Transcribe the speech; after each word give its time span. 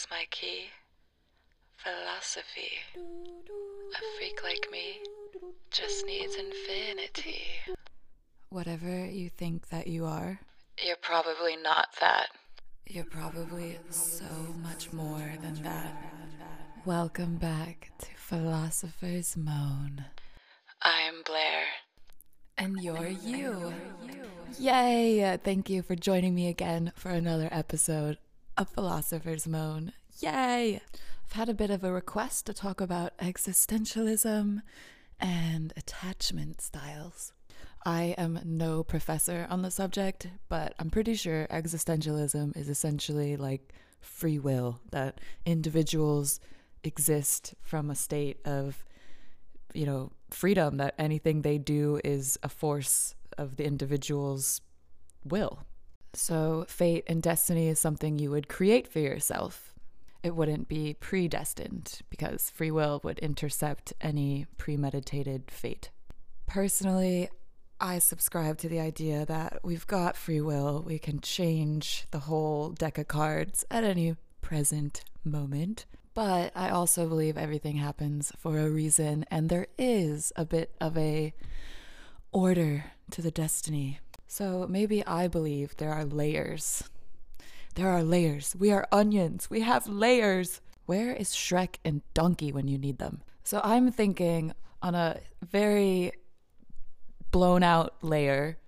is 0.00 0.06
my 0.10 0.24
key. 0.30 0.64
Philosophy. 1.76 2.70
A 2.96 3.98
freak 4.16 4.42
like 4.42 4.66
me 4.72 4.98
just 5.70 6.06
needs 6.06 6.36
infinity. 6.36 7.42
Whatever 8.48 9.04
you 9.06 9.28
think 9.28 9.68
that 9.68 9.86
you 9.88 10.06
are, 10.06 10.40
You're 10.82 10.96
probably 11.02 11.56
not 11.56 11.88
that. 12.00 12.28
you're 12.86 13.04
probably 13.04 13.78
so 13.90 14.24
much 14.62 14.92
more 14.92 15.32
than 15.42 15.62
that. 15.64 15.94
Welcome 16.86 17.36
back 17.36 17.90
to 17.98 18.06
Philosopher's 18.16 19.36
Moan. 19.36 20.06
I'm 20.80 21.22
Blair. 21.26 21.64
And 22.56 22.76
you're 22.80 23.06
you. 23.08 23.74
Yay! 24.58 25.38
Thank 25.44 25.68
you 25.68 25.82
for 25.82 25.94
joining 25.94 26.34
me 26.34 26.48
again 26.48 26.92
for 26.96 27.10
another 27.10 27.48
episode 27.52 28.16
of 28.56 28.68
Philosopher's 28.68 29.46
Moan. 29.46 29.92
Yay! 30.20 30.80
I've 31.24 31.32
had 31.32 31.48
a 31.48 31.54
bit 31.54 31.70
of 31.70 31.82
a 31.82 31.92
request 31.92 32.46
to 32.46 32.54
talk 32.54 32.80
about 32.80 33.16
existentialism 33.18 34.60
and 35.18 35.72
attachment 35.76 36.60
styles. 36.60 37.32
I 37.86 38.14
am 38.18 38.40
no 38.44 38.82
professor 38.82 39.46
on 39.48 39.62
the 39.62 39.70
subject, 39.70 40.28
but 40.48 40.74
I'm 40.78 40.90
pretty 40.90 41.14
sure 41.14 41.46
existentialism 41.50 42.56
is 42.56 42.68
essentially 42.68 43.36
like 43.36 43.72
free 44.00 44.38
will, 44.38 44.80
that 44.90 45.20
individuals 45.46 46.40
exist 46.84 47.54
from 47.62 47.90
a 47.90 47.94
state 47.94 48.38
of 48.44 48.84
you 49.72 49.86
know, 49.86 50.10
freedom 50.30 50.76
that 50.78 50.94
anything 50.98 51.42
they 51.42 51.58
do 51.58 52.00
is 52.04 52.38
a 52.42 52.48
force 52.48 53.14
of 53.38 53.56
the 53.56 53.64
individual's 53.64 54.60
will. 55.24 55.60
So, 56.12 56.64
fate 56.68 57.04
and 57.06 57.22
destiny 57.22 57.68
is 57.68 57.78
something 57.78 58.18
you 58.18 58.30
would 58.30 58.48
create 58.48 58.88
for 58.88 58.98
yourself. 58.98 59.69
It 60.22 60.36
wouldn't 60.36 60.68
be 60.68 60.94
predestined 60.94 62.00
because 62.10 62.50
free 62.50 62.70
will 62.70 63.00
would 63.02 63.18
intercept 63.20 63.92
any 64.00 64.46
premeditated 64.58 65.50
fate. 65.50 65.90
Personally, 66.46 67.28
I 67.80 67.98
subscribe 67.98 68.58
to 68.58 68.68
the 68.68 68.80
idea 68.80 69.24
that 69.24 69.60
we've 69.62 69.86
got 69.86 70.16
free 70.16 70.42
will. 70.42 70.82
We 70.86 70.98
can 70.98 71.20
change 71.20 72.04
the 72.10 72.18
whole 72.18 72.70
deck 72.70 72.98
of 72.98 73.08
cards 73.08 73.64
at 73.70 73.84
any 73.84 74.16
present 74.42 75.02
moment. 75.24 75.86
But 76.12 76.52
I 76.54 76.68
also 76.68 77.08
believe 77.08 77.38
everything 77.38 77.76
happens 77.76 78.32
for 78.36 78.58
a 78.58 78.68
reason, 78.68 79.24
and 79.30 79.48
there 79.48 79.68
is 79.78 80.32
a 80.36 80.44
bit 80.44 80.74
of 80.80 80.98
a 80.98 81.32
order 82.32 82.84
to 83.12 83.22
the 83.22 83.30
destiny. 83.30 84.00
So 84.26 84.66
maybe 84.68 85.06
I 85.06 85.28
believe 85.28 85.76
there 85.76 85.92
are 85.92 86.04
layers. 86.04 86.84
There 87.74 87.88
are 87.88 88.02
layers. 88.02 88.56
We 88.58 88.72
are 88.72 88.86
onions. 88.92 89.48
We 89.48 89.60
have 89.60 89.86
layers. 89.86 90.60
Where 90.86 91.12
is 91.12 91.30
Shrek 91.30 91.76
and 91.84 92.02
Donkey 92.14 92.52
when 92.52 92.68
you 92.68 92.78
need 92.78 92.98
them? 92.98 93.22
So 93.44 93.60
I'm 93.62 93.90
thinking 93.92 94.52
on 94.82 94.94
a 94.94 95.20
very 95.42 96.12
blown 97.30 97.62
out 97.62 97.94
layer. 98.02 98.58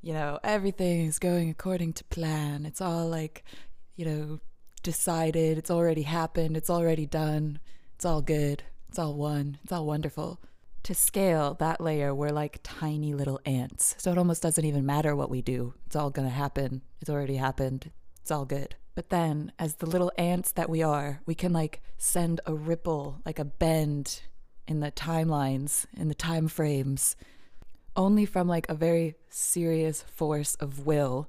You 0.00 0.14
know, 0.14 0.40
everything 0.42 1.06
is 1.06 1.18
going 1.18 1.50
according 1.50 1.92
to 1.94 2.04
plan. 2.04 2.66
It's 2.66 2.80
all 2.80 3.08
like, 3.08 3.44
you 3.94 4.04
know, 4.04 4.40
decided. 4.82 5.58
It's 5.58 5.70
already 5.70 6.02
happened. 6.02 6.56
It's 6.56 6.70
already 6.70 7.06
done. 7.06 7.60
It's 7.94 8.04
all 8.04 8.22
good. 8.22 8.64
It's 8.88 8.98
all 8.98 9.14
one. 9.14 9.58
It's 9.62 9.72
all 9.72 9.86
wonderful. 9.86 10.40
To 10.82 10.94
scale 10.94 11.54
that 11.60 11.80
layer, 11.80 12.12
we're 12.12 12.30
like 12.30 12.58
tiny 12.64 13.14
little 13.14 13.40
ants. 13.46 13.94
So 13.98 14.10
it 14.10 14.18
almost 14.18 14.42
doesn't 14.42 14.64
even 14.64 14.84
matter 14.84 15.14
what 15.14 15.30
we 15.30 15.40
do. 15.40 15.74
It's 15.86 15.94
all 15.94 16.10
going 16.10 16.26
to 16.26 16.34
happen. 16.34 16.82
It's 17.00 17.08
already 17.08 17.36
happened. 17.36 17.92
It's 18.22 18.30
all 18.30 18.44
good. 18.44 18.76
But 18.94 19.10
then, 19.10 19.52
as 19.58 19.74
the 19.74 19.86
little 19.86 20.12
ants 20.16 20.52
that 20.52 20.70
we 20.70 20.80
are, 20.80 21.20
we 21.26 21.34
can 21.34 21.52
like 21.52 21.82
send 21.98 22.40
a 22.46 22.54
ripple, 22.54 23.20
like 23.26 23.40
a 23.40 23.44
bend 23.44 24.22
in 24.68 24.78
the 24.78 24.92
timelines, 24.92 25.86
in 25.96 26.06
the 26.06 26.14
time 26.14 26.46
frames, 26.46 27.16
only 27.96 28.24
from 28.24 28.46
like 28.46 28.68
a 28.68 28.74
very 28.74 29.16
serious 29.28 30.02
force 30.02 30.54
of 30.56 30.86
will, 30.86 31.28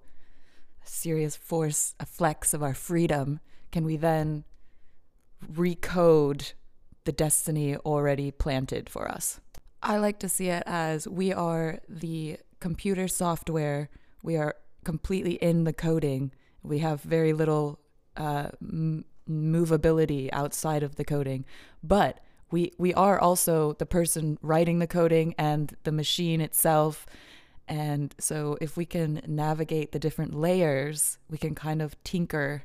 a 0.86 0.88
serious 0.88 1.36
force, 1.36 1.96
a 2.00 2.06
flex 2.06 2.54
of 2.54 2.62
our 2.62 2.76
freedom, 2.76 3.40
can 3.72 3.86
we 3.86 3.98
then 3.98 4.44
recode 5.52 6.54
the 7.06 7.12
destiny 7.12 7.76
already 7.78 8.30
planted 8.30 8.88
for 8.88 9.10
us. 9.10 9.40
I 9.82 9.98
like 9.98 10.20
to 10.20 10.30
see 10.30 10.50
it 10.50 10.64
as 10.68 11.08
we 11.08 11.34
are 11.34 11.80
the 11.90 12.38
computer 12.60 13.08
software, 13.08 13.90
we 14.22 14.38
are 14.38 14.56
completely 14.86 15.34
in 15.34 15.64
the 15.64 15.74
coding, 15.74 16.32
we 16.64 16.80
have 16.80 17.02
very 17.02 17.34
little 17.34 17.80
uh, 18.18 18.50
m- 18.62 19.06
movability 19.30 20.30
outside 20.32 20.84
of 20.84 20.96
the 20.96 21.06
coding, 21.06 21.46
but 21.84 22.20
we 22.52 22.72
we 22.78 22.94
are 22.94 23.20
also 23.20 23.74
the 23.74 23.86
person 23.86 24.38
writing 24.42 24.80
the 24.80 24.88
coding 24.88 25.34
and 25.38 25.76
the 25.84 25.92
machine 25.92 26.42
itself. 26.42 27.06
And 27.68 28.14
so 28.20 28.58
if 28.62 28.76
we 28.76 28.86
can 28.86 29.22
navigate 29.26 29.92
the 29.92 30.00
different 30.00 30.36
layers, 30.36 31.18
we 31.30 31.38
can 31.38 31.56
kind 31.56 31.82
of 31.82 32.02
tinker 32.04 32.64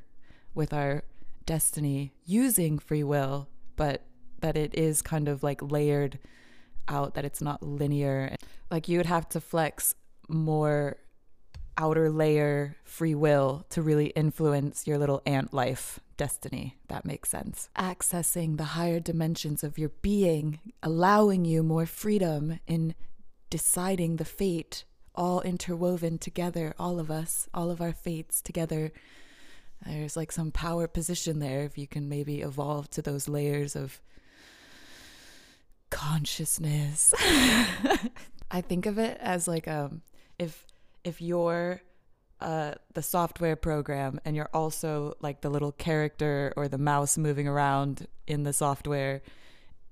with 0.54 0.72
our 0.72 1.04
destiny 1.47 2.12
using 2.26 2.78
free 2.78 3.04
will, 3.04 3.48
but 3.76 4.03
that 4.41 4.56
it 4.56 4.75
is 4.75 5.00
kind 5.03 5.28
of 5.28 5.42
like 5.42 5.62
layered 5.62 6.19
out, 6.88 7.15
that 7.15 7.25
it's 7.25 7.41
not 7.41 7.62
linear. 7.62 8.36
Like 8.70 8.88
you 8.88 8.98
would 8.98 9.06
have 9.06 9.28
to 9.30 9.41
flex 9.41 9.94
more 10.28 10.98
outer 11.78 12.11
layer 12.11 12.77
free 12.84 13.15
will 13.15 13.65
to 13.71 13.81
really 13.81 14.09
influence 14.09 14.87
your 14.87 14.99
little 14.99 15.22
ant 15.25 15.55
life 15.55 16.00
destiny. 16.16 16.77
That 16.89 17.06
makes 17.06 17.31
sense. 17.31 17.71
Accessing 17.78 18.59
the 18.59 18.65
higher 18.65 19.00
dimensions 19.00 19.65
of 19.65 19.78
your 19.78 19.91
being, 20.03 20.59
allowing 20.83 21.44
you 21.44 21.62
more 21.62 21.87
freedom 21.87 22.59
in 22.66 22.94
deciding 23.49 24.16
the 24.16 24.25
fate, 24.25 24.84
all 25.15 25.41
interwoven 25.41 26.19
together, 26.19 26.75
all 26.78 26.99
of 26.99 27.11
us, 27.11 27.49
all 27.55 27.71
of 27.71 27.81
our 27.81 27.93
fates 27.93 28.43
together. 28.43 28.93
There's 29.87 30.16
like 30.16 30.33
some 30.33 30.50
power 30.50 30.89
position 30.89 31.39
there 31.39 31.62
if 31.62 31.78
you 31.78 31.87
can 31.87 32.09
maybe 32.09 32.43
evolve 32.43 32.91
to 32.91 33.03
those 33.03 33.28
layers 33.28 33.77
of 33.77 34.00
consciousness. 35.91 37.15
I 38.50 38.60
think 38.60 38.87
of 38.87 38.99
it 38.99 39.16
as 39.21 39.47
like 39.47 39.69
um 39.69 40.03
if 40.39 40.66
if 41.04 41.20
you're 41.20 41.82
uh, 42.41 42.75
the 42.94 43.03
software 43.03 43.56
program 43.56 44.20
and 44.25 44.36
you're 44.36 44.50
also 44.54 45.14
like 45.20 45.41
the 45.41 45.50
little 45.50 45.72
character 45.72 46.53
or 46.56 46.69
the 46.69 46.78
mouse 46.78 47.19
moving 47.19 47.48
around 47.48 48.06
in 48.26 48.44
the 48.44 48.53
software, 48.53 49.22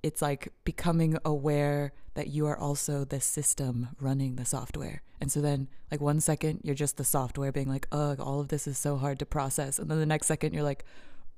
it's 0.03 0.22
like 0.22 0.53
becoming 0.65 1.19
aware 1.25 1.93
that 2.15 2.28
you 2.28 2.47
are 2.47 2.56
also 2.56 3.05
the 3.05 3.21
system 3.21 3.89
running 4.00 4.37
the 4.37 4.44
software. 4.44 5.03
And 5.21 5.33
so 5.33 5.41
then, 5.41 5.69
like, 5.91 6.00
one 6.00 6.21
second, 6.21 6.61
you're 6.62 6.75
just 6.75 6.97
the 6.97 7.05
software 7.05 7.53
being 7.53 7.69
like, 7.69 7.88
ugh, 7.91 8.21
all 8.21 8.41
of 8.41 8.49
this 8.49 8.67
is 8.67 8.78
so 8.78 8.97
hard 8.97 9.19
to 9.19 9.27
process. 9.27 9.78
And 9.78 9.91
then 9.91 9.99
the 9.99 10.06
next 10.06 10.27
second, 10.27 10.53
you're 10.53 10.62
like, 10.62 10.84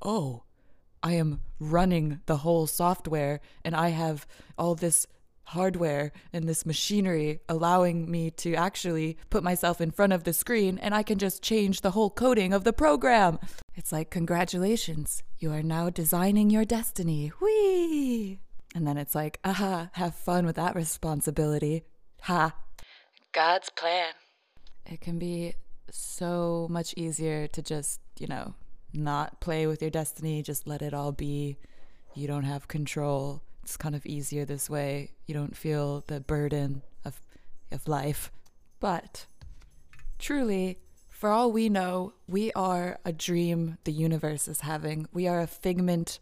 oh, 0.02 0.42
I 1.02 1.12
am 1.12 1.40
running 1.60 2.20
the 2.26 2.38
whole 2.38 2.66
software 2.66 3.40
and 3.64 3.74
I 3.74 3.90
have 3.90 4.26
all 4.56 4.74
this 4.74 5.06
hardware 5.48 6.12
and 6.30 6.46
this 6.46 6.66
machinery 6.66 7.40
allowing 7.48 8.10
me 8.10 8.30
to 8.30 8.54
actually 8.54 9.16
put 9.30 9.42
myself 9.42 9.80
in 9.80 9.90
front 9.90 10.12
of 10.12 10.24
the 10.24 10.32
screen 10.32 10.78
and 10.78 10.94
I 10.94 11.02
can 11.02 11.18
just 11.18 11.42
change 11.42 11.80
the 11.80 11.92
whole 11.92 12.10
coding 12.10 12.52
of 12.52 12.64
the 12.64 12.72
program. 12.72 13.38
It's 13.74 13.90
like, 13.90 14.10
congratulations, 14.10 15.22
you 15.38 15.50
are 15.52 15.62
now 15.62 15.88
designing 15.88 16.50
your 16.50 16.66
destiny. 16.66 17.32
Whee! 17.40 18.40
And 18.74 18.86
then 18.86 18.98
it's 18.98 19.14
like, 19.14 19.40
aha, 19.42 19.88
have 19.92 20.14
fun 20.14 20.44
with 20.44 20.56
that 20.56 20.76
responsibility. 20.76 21.84
Ha. 22.22 22.54
God's 23.32 23.70
plan. 23.70 24.12
It 24.84 25.00
can 25.00 25.18
be 25.18 25.54
so 25.90 26.66
much 26.68 26.92
easier 26.96 27.46
to 27.48 27.62
just, 27.62 28.00
you 28.18 28.26
know, 28.26 28.54
not 28.92 29.40
play 29.40 29.66
with 29.66 29.80
your 29.80 29.90
destiny, 29.90 30.42
just 30.42 30.66
let 30.66 30.82
it 30.82 30.92
all 30.92 31.12
be. 31.12 31.56
You 32.14 32.26
don't 32.26 32.44
have 32.44 32.68
control 32.68 33.42
it's 33.68 33.76
kind 33.76 33.94
of 33.94 34.06
easier 34.06 34.46
this 34.46 34.70
way. 34.70 35.10
You 35.26 35.34
don't 35.34 35.54
feel 35.54 36.02
the 36.06 36.20
burden 36.20 36.80
of 37.04 37.20
of 37.70 37.86
life. 37.86 38.32
But 38.80 39.26
truly, 40.18 40.78
for 41.10 41.28
all 41.28 41.52
we 41.52 41.68
know, 41.68 42.14
we 42.26 42.50
are 42.52 42.98
a 43.04 43.12
dream 43.12 43.76
the 43.84 43.92
universe 43.92 44.48
is 44.48 44.60
having. 44.60 45.06
We 45.12 45.28
are 45.28 45.40
a 45.40 45.46
figment 45.46 46.18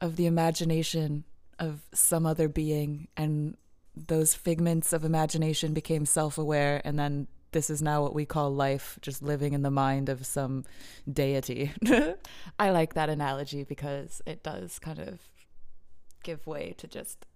of 0.00 0.14
the 0.14 0.26
imagination 0.26 1.24
of 1.58 1.80
some 1.92 2.24
other 2.24 2.48
being 2.48 3.08
and 3.16 3.56
those 3.96 4.34
figments 4.34 4.92
of 4.92 5.04
imagination 5.04 5.74
became 5.74 6.06
self-aware 6.06 6.80
and 6.84 6.96
then 6.96 7.26
this 7.50 7.68
is 7.68 7.82
now 7.82 8.00
what 8.00 8.14
we 8.14 8.24
call 8.24 8.54
life, 8.54 8.96
just 9.02 9.22
living 9.22 9.54
in 9.54 9.62
the 9.62 9.72
mind 9.72 10.08
of 10.08 10.24
some 10.24 10.64
deity. 11.12 11.72
I 12.60 12.70
like 12.70 12.94
that 12.94 13.10
analogy 13.10 13.64
because 13.64 14.22
it 14.24 14.44
does 14.44 14.78
kind 14.78 15.00
of 15.00 15.18
give 16.22 16.46
way 16.46 16.74
to 16.78 16.86
just 16.86 17.26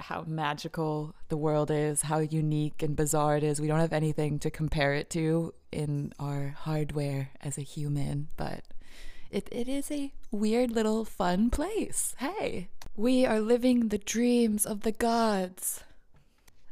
how 0.00 0.24
magical 0.26 1.14
the 1.28 1.36
world 1.36 1.70
is, 1.70 2.02
how 2.02 2.18
unique 2.18 2.82
and 2.82 2.96
bizarre 2.96 3.36
it 3.36 3.44
is. 3.44 3.60
We 3.60 3.68
don't 3.68 3.80
have 3.80 3.92
anything 3.92 4.38
to 4.40 4.50
compare 4.50 4.94
it 4.94 5.10
to 5.10 5.54
in 5.70 6.12
our 6.18 6.54
hardware 6.58 7.30
as 7.40 7.58
a 7.58 7.62
human, 7.62 8.28
but 8.36 8.62
it, 9.30 9.48
it 9.50 9.68
is 9.68 9.90
a 9.90 10.12
weird 10.30 10.70
little 10.70 11.04
fun 11.04 11.50
place. 11.50 12.14
Hey, 12.18 12.68
we 12.96 13.24
are 13.24 13.40
living 13.40 13.88
the 13.88 13.98
dreams 13.98 14.66
of 14.66 14.82
the 14.82 14.92
gods. 14.92 15.82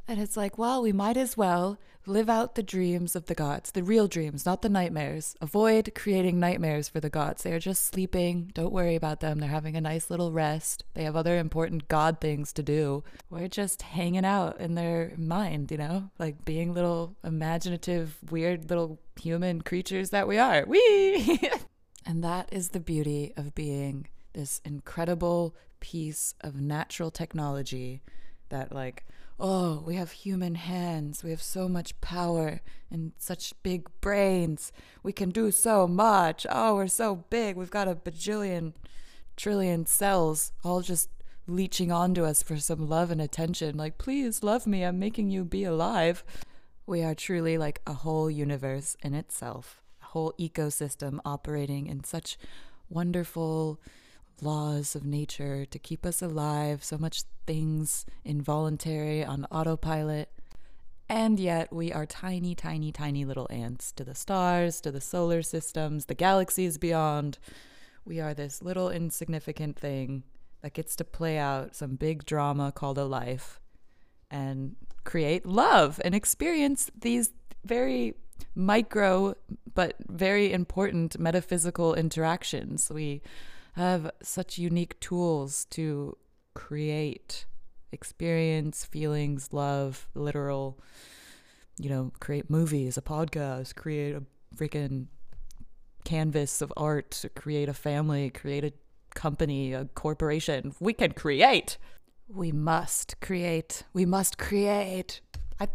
And 0.08 0.20
it's 0.20 0.36
like, 0.36 0.58
well, 0.58 0.82
we 0.82 0.92
might 0.92 1.16
as 1.16 1.36
well 1.36 1.78
live 2.06 2.28
out 2.28 2.54
the 2.54 2.62
dreams 2.62 3.14
of 3.14 3.26
the 3.26 3.34
gods, 3.34 3.70
the 3.70 3.82
real 3.82 4.08
dreams, 4.08 4.44
not 4.44 4.62
the 4.62 4.68
nightmares. 4.68 5.36
Avoid 5.40 5.92
creating 5.94 6.40
nightmares 6.40 6.88
for 6.88 7.00
the 7.00 7.10
gods. 7.10 7.42
They 7.42 7.52
are 7.52 7.60
just 7.60 7.84
sleeping. 7.84 8.50
Don't 8.54 8.72
worry 8.72 8.96
about 8.96 9.20
them. 9.20 9.38
They're 9.38 9.48
having 9.48 9.76
a 9.76 9.80
nice 9.80 10.10
little 10.10 10.32
rest. 10.32 10.84
They 10.94 11.04
have 11.04 11.16
other 11.16 11.38
important 11.38 11.88
god 11.88 12.20
things 12.20 12.52
to 12.54 12.62
do. 12.62 13.04
We're 13.30 13.48
just 13.48 13.82
hanging 13.82 14.24
out 14.24 14.60
in 14.60 14.74
their 14.74 15.12
mind, 15.16 15.70
you 15.70 15.78
know, 15.78 16.10
like 16.18 16.44
being 16.44 16.74
little 16.74 17.16
imaginative, 17.22 18.16
weird 18.30 18.68
little 18.68 18.98
human 19.20 19.62
creatures 19.62 20.10
that 20.10 20.26
we 20.26 20.38
are. 20.38 20.64
Wee! 20.66 21.40
and 22.06 22.24
that 22.24 22.48
is 22.52 22.70
the 22.70 22.80
beauty 22.80 23.32
of 23.36 23.54
being 23.54 24.08
this 24.32 24.60
incredible 24.64 25.54
piece 25.80 26.34
of 26.40 26.60
natural 26.60 27.10
technology 27.10 28.02
that, 28.48 28.72
like, 28.72 29.04
oh, 29.38 29.82
we 29.86 29.96
have 29.96 30.12
human 30.12 30.54
hands. 30.54 31.24
We 31.24 31.30
have 31.30 31.42
so 31.42 31.68
much 31.68 32.00
power 32.00 32.60
and 32.90 33.12
such 33.18 33.54
big 33.62 33.88
brains. 34.00 34.72
We 35.02 35.12
can 35.12 35.30
do 35.30 35.50
so 35.50 35.86
much. 35.86 36.46
Oh, 36.50 36.76
we're 36.76 36.88
so 36.88 37.24
big. 37.30 37.56
We've 37.56 37.70
got 37.70 37.88
a 37.88 37.94
bajillion, 37.94 38.72
trillion 39.36 39.86
cells 39.86 40.52
all 40.64 40.80
just 40.80 41.08
leeching 41.46 41.90
onto 41.90 42.24
us 42.24 42.42
for 42.42 42.56
some 42.56 42.88
love 42.88 43.10
and 43.10 43.20
attention. 43.20 43.76
Like, 43.76 43.98
please 43.98 44.42
love 44.42 44.66
me. 44.66 44.84
I'm 44.84 44.98
making 44.98 45.30
you 45.30 45.44
be 45.44 45.64
alive. 45.64 46.24
We 46.86 47.02
are 47.02 47.14
truly 47.14 47.58
like 47.58 47.80
a 47.86 47.94
whole 47.94 48.30
universe 48.30 48.96
in 49.02 49.14
itself, 49.14 49.82
a 50.02 50.06
whole 50.06 50.34
ecosystem 50.38 51.20
operating 51.24 51.86
in 51.86 52.04
such 52.04 52.36
wonderful 52.88 53.80
laws 54.40 54.96
of 54.96 55.04
nature 55.04 55.64
to 55.66 55.78
keep 55.78 56.06
us 56.06 56.22
alive, 56.22 56.82
so 56.82 56.98
much 56.98 57.24
things 57.46 58.06
involuntary 58.24 59.24
on 59.24 59.46
autopilot. 59.50 60.30
And 61.08 61.38
yet, 61.38 61.72
we 61.72 61.92
are 61.92 62.06
tiny, 62.06 62.54
tiny, 62.54 62.90
tiny 62.92 63.24
little 63.24 63.46
ants 63.50 63.92
to 63.92 64.04
the 64.04 64.14
stars, 64.14 64.80
to 64.80 64.90
the 64.90 65.00
solar 65.00 65.42
systems, 65.42 66.06
the 66.06 66.14
galaxies 66.14 66.78
beyond. 66.78 67.38
We 68.04 68.20
are 68.20 68.34
this 68.34 68.62
little 68.62 68.90
insignificant 68.90 69.78
thing 69.78 70.22
that 70.62 70.72
gets 70.72 70.96
to 70.96 71.04
play 71.04 71.38
out 71.38 71.76
some 71.76 71.96
big 71.96 72.24
drama 72.24 72.72
called 72.72 72.98
a 72.98 73.04
life 73.04 73.60
and 74.30 74.76
create 75.04 75.44
love 75.44 76.00
and 76.04 76.14
experience 76.14 76.90
these 76.98 77.32
very 77.64 78.14
micro 78.54 79.34
but 79.74 79.94
very 80.08 80.52
important 80.52 81.18
metaphysical 81.18 81.94
interactions. 81.94 82.90
We 82.92 83.22
have 83.72 84.10
such 84.22 84.58
unique 84.58 84.98
tools 85.00 85.64
to 85.70 86.16
create 86.54 87.46
experience, 87.90 88.84
feelings, 88.84 89.52
love, 89.52 90.08
literal, 90.14 90.78
you 91.78 91.88
know, 91.88 92.12
create 92.20 92.50
movies, 92.50 92.96
a 92.96 93.02
podcast, 93.02 93.74
create 93.74 94.14
a 94.14 94.22
freaking 94.56 95.06
canvas 96.04 96.60
of 96.60 96.72
art, 96.76 97.24
create 97.36 97.68
a 97.68 97.74
family, 97.74 98.30
create 98.30 98.64
a 98.64 98.72
company, 99.14 99.72
a 99.72 99.84
corporation. 99.86 100.74
We 100.80 100.92
can 100.92 101.12
create. 101.12 101.78
We 102.28 102.52
must 102.52 103.20
create. 103.20 103.84
We 103.92 104.06
must 104.06 104.38
create. 104.38 105.20
I 105.60 105.68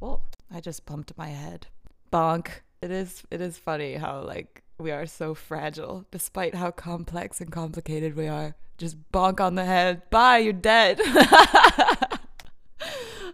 well, 0.00 0.22
I 0.50 0.60
just 0.60 0.86
bumped 0.86 1.12
my 1.16 1.28
head. 1.28 1.66
Bonk. 2.12 2.48
It 2.80 2.90
is 2.90 3.22
it 3.30 3.40
is 3.40 3.58
funny 3.58 3.94
how 3.94 4.22
like 4.22 4.62
we 4.78 4.90
are 4.92 5.06
so 5.06 5.34
fragile, 5.34 6.06
despite 6.10 6.54
how 6.54 6.70
complex 6.70 7.40
and 7.40 7.50
complicated 7.50 8.16
we 8.16 8.28
are. 8.28 8.54
Just 8.76 8.96
bonk 9.12 9.40
on 9.40 9.56
the 9.56 9.64
head. 9.64 10.08
Bye, 10.08 10.38
you're 10.38 10.52
dead. 10.52 11.00
oh, 11.04 12.18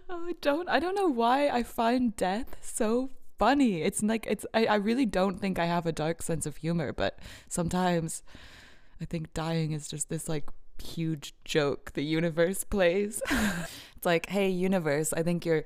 I 0.09 0.33
don't 0.41 0.67
I 0.67 0.79
don't 0.79 0.95
know 0.95 1.07
why 1.07 1.49
I 1.49 1.61
find 1.61 2.15
death 2.15 2.57
so 2.61 3.11
funny. 3.37 3.83
It's 3.83 4.01
like 4.01 4.25
it's 4.27 4.45
I, 4.53 4.65
I 4.65 4.75
really 4.75 5.05
don't 5.05 5.39
think 5.39 5.59
I 5.59 5.65
have 5.65 5.85
a 5.85 5.91
dark 5.91 6.23
sense 6.23 6.47
of 6.47 6.57
humor, 6.57 6.91
but 6.91 7.19
sometimes 7.47 8.23
I 8.99 9.05
think 9.05 9.33
dying 9.33 9.71
is 9.71 9.87
just 9.87 10.09
this 10.09 10.27
like 10.27 10.49
huge 10.81 11.35
joke 11.45 11.91
the 11.93 12.03
universe 12.03 12.63
plays. 12.63 13.21
it's 13.29 14.05
like, 14.05 14.29
hey 14.29 14.49
universe, 14.49 15.13
I 15.13 15.21
think 15.21 15.45
your 15.45 15.63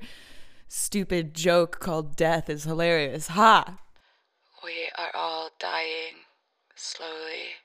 stupid 0.67 1.33
joke 1.33 1.79
called 1.79 2.17
death 2.17 2.49
is 2.49 2.65
hilarious. 2.65 3.27
Ha! 3.29 3.77
We 4.63 4.89
are 4.97 5.11
all 5.13 5.49
dying 5.57 6.25
slowly, 6.75 7.55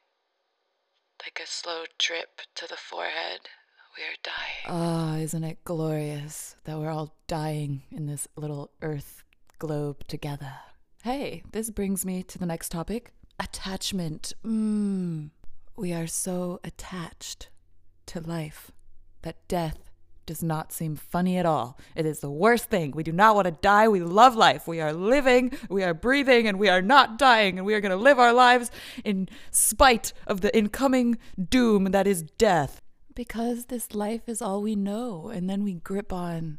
like 1.24 1.40
a 1.42 1.46
slow 1.46 1.84
drip 1.98 2.40
to 2.54 2.66
the 2.68 2.76
forehead. 2.76 3.40
We 3.96 4.04
are 4.04 4.16
dying. 4.22 4.66
Ah, 4.68 5.16
isn't 5.16 5.44
it 5.44 5.64
glorious 5.64 6.56
that 6.64 6.78
we're 6.78 6.90
all 6.90 7.16
dying 7.26 7.82
in 7.90 8.06
this 8.06 8.28
little 8.36 8.70
earth 8.80 9.24
globe 9.58 10.06
together? 10.06 10.52
Hey, 11.02 11.42
this 11.50 11.70
brings 11.70 12.06
me 12.06 12.22
to 12.22 12.38
the 12.38 12.46
next 12.46 12.70
topic 12.70 13.12
attachment. 13.40 14.32
Mmm. 14.44 15.30
We 15.76 15.92
are 15.92 16.06
so 16.06 16.60
attached 16.62 17.48
to 18.06 18.20
life 18.20 18.70
that 19.22 19.48
death 19.48 19.83
does 20.26 20.42
not 20.42 20.72
seem 20.72 20.96
funny 20.96 21.36
at 21.36 21.46
all. 21.46 21.78
It 21.94 22.06
is 22.06 22.20
the 22.20 22.30
worst 22.30 22.70
thing. 22.70 22.92
We 22.92 23.02
do 23.02 23.12
not 23.12 23.34
want 23.34 23.46
to 23.46 23.52
die. 23.52 23.88
We 23.88 24.00
love 24.00 24.36
life. 24.36 24.66
We 24.66 24.80
are 24.80 24.92
living, 24.92 25.52
we 25.68 25.82
are 25.82 25.94
breathing, 25.94 26.46
and 26.46 26.58
we 26.58 26.68
are 26.68 26.82
not 26.82 27.18
dying. 27.18 27.58
And 27.58 27.66
we 27.66 27.74
are 27.74 27.80
going 27.80 27.90
to 27.90 27.96
live 27.96 28.18
our 28.18 28.32
lives 28.32 28.70
in 29.04 29.28
spite 29.50 30.12
of 30.26 30.40
the 30.40 30.56
incoming 30.56 31.18
doom 31.48 31.84
that 31.86 32.06
is 32.06 32.22
death. 32.22 32.80
Because 33.14 33.66
this 33.66 33.94
life 33.94 34.28
is 34.28 34.42
all 34.42 34.62
we 34.62 34.74
know. 34.74 35.28
And 35.28 35.48
then 35.48 35.62
we 35.64 35.74
grip 35.74 36.12
on 36.12 36.58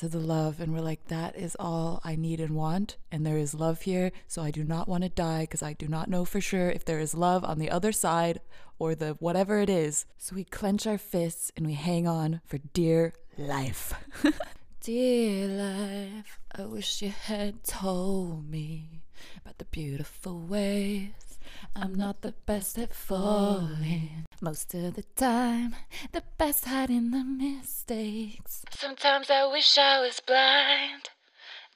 to 0.00 0.08
the 0.08 0.18
love 0.18 0.60
and 0.60 0.72
we're 0.72 0.80
like, 0.80 1.08
that 1.08 1.36
is 1.36 1.54
all 1.60 2.00
I 2.02 2.16
need 2.16 2.40
and 2.40 2.56
want. 2.56 2.96
And 3.12 3.24
there 3.24 3.36
is 3.36 3.52
love 3.52 3.82
here. 3.82 4.12
So 4.26 4.40
I 4.40 4.50
do 4.50 4.64
not 4.64 4.88
want 4.88 5.02
to 5.04 5.10
die 5.10 5.42
because 5.42 5.62
I 5.62 5.74
do 5.74 5.86
not 5.88 6.08
know 6.08 6.24
for 6.24 6.40
sure 6.40 6.70
if 6.70 6.86
there 6.86 6.98
is 6.98 7.14
love 7.14 7.44
on 7.44 7.58
the 7.58 7.70
other 7.70 7.92
side 7.92 8.40
or 8.78 8.94
the 8.94 9.10
whatever 9.20 9.60
it 9.60 9.68
is. 9.68 10.06
So 10.16 10.34
we 10.34 10.44
clench 10.44 10.86
our 10.86 10.96
fists 10.96 11.52
and 11.54 11.66
we 11.66 11.74
hang 11.74 12.08
on 12.08 12.40
for 12.46 12.56
dear 12.72 13.12
life. 13.36 13.92
dear 14.80 15.46
life, 15.46 16.40
I 16.56 16.62
wish 16.64 17.02
you 17.02 17.10
had 17.10 17.62
told 17.62 18.50
me 18.50 19.02
about 19.44 19.58
the 19.58 19.66
beautiful 19.66 20.40
ways. 20.40 21.29
I'm 21.74 21.94
not 21.94 22.22
the 22.22 22.34
best 22.46 22.78
at 22.78 22.94
falling. 22.94 24.24
Most 24.40 24.74
of 24.74 24.94
the 24.94 25.04
time, 25.16 25.76
the 26.12 26.22
best 26.38 26.64
hiding 26.64 27.10
the 27.10 27.24
mistakes. 27.24 28.64
Sometimes 28.70 29.30
I 29.30 29.46
wish 29.46 29.78
I 29.78 30.00
was 30.00 30.20
blind 30.20 31.10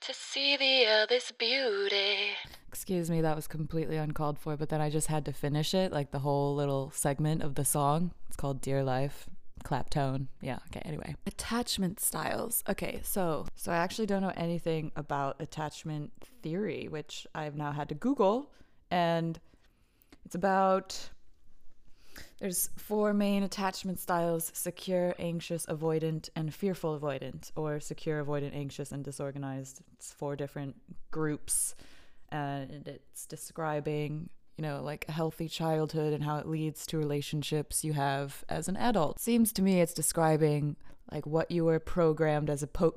to 0.00 0.12
see 0.12 0.56
the 0.56 0.86
other's 0.86 1.32
beauty. 1.38 2.32
Excuse 2.68 3.10
me, 3.10 3.20
that 3.20 3.36
was 3.36 3.46
completely 3.46 3.96
uncalled 3.96 4.38
for, 4.38 4.56
but 4.56 4.68
then 4.68 4.80
I 4.80 4.90
just 4.90 5.06
had 5.06 5.24
to 5.26 5.32
finish 5.32 5.74
it, 5.74 5.92
like 5.92 6.10
the 6.10 6.18
whole 6.18 6.54
little 6.54 6.90
segment 6.90 7.42
of 7.42 7.54
the 7.54 7.64
song. 7.64 8.12
It's 8.28 8.36
called 8.36 8.60
Dear 8.60 8.82
Life. 8.82 9.28
Klaptone. 9.64 10.26
Yeah, 10.42 10.58
okay, 10.66 10.82
anyway. 10.84 11.16
Attachment 11.26 11.98
styles. 11.98 12.62
Okay, 12.68 13.00
so 13.02 13.46
so 13.54 13.72
I 13.72 13.76
actually 13.76 14.06
don't 14.06 14.20
know 14.20 14.32
anything 14.36 14.92
about 14.94 15.36
attachment 15.40 16.12
theory, 16.42 16.86
which 16.88 17.26
I've 17.34 17.56
now 17.56 17.72
had 17.72 17.88
to 17.88 17.94
Google 17.94 18.50
and 18.90 19.40
it's 20.24 20.34
about 20.34 21.10
there's 22.38 22.68
four 22.76 23.14
main 23.14 23.42
attachment 23.42 23.98
styles 23.98 24.50
secure, 24.54 25.14
anxious, 25.18 25.66
avoidant, 25.66 26.28
and 26.36 26.54
fearful 26.54 26.98
avoidant, 26.98 27.50
or 27.56 27.80
secure, 27.80 28.24
avoidant, 28.24 28.54
anxious, 28.54 28.92
and 28.92 29.04
disorganized. 29.04 29.80
It's 29.94 30.12
four 30.12 30.36
different 30.36 30.76
groups, 31.10 31.74
and 32.30 32.86
it's 32.86 33.26
describing, 33.26 34.28
you 34.56 34.62
know, 34.62 34.82
like 34.82 35.06
a 35.08 35.12
healthy 35.12 35.48
childhood 35.48 36.12
and 36.12 36.22
how 36.22 36.38
it 36.38 36.46
leads 36.46 36.86
to 36.88 36.98
relationships 36.98 37.84
you 37.84 37.92
have 37.94 38.44
as 38.48 38.68
an 38.68 38.76
adult. 38.76 39.20
Seems 39.20 39.52
to 39.54 39.62
me 39.62 39.80
it's 39.80 39.94
describing 39.94 40.76
like 41.12 41.26
what 41.26 41.50
you 41.50 41.64
were 41.64 41.78
programmed 41.78 42.50
as 42.50 42.62
a 42.62 42.66
po- 42.66 42.94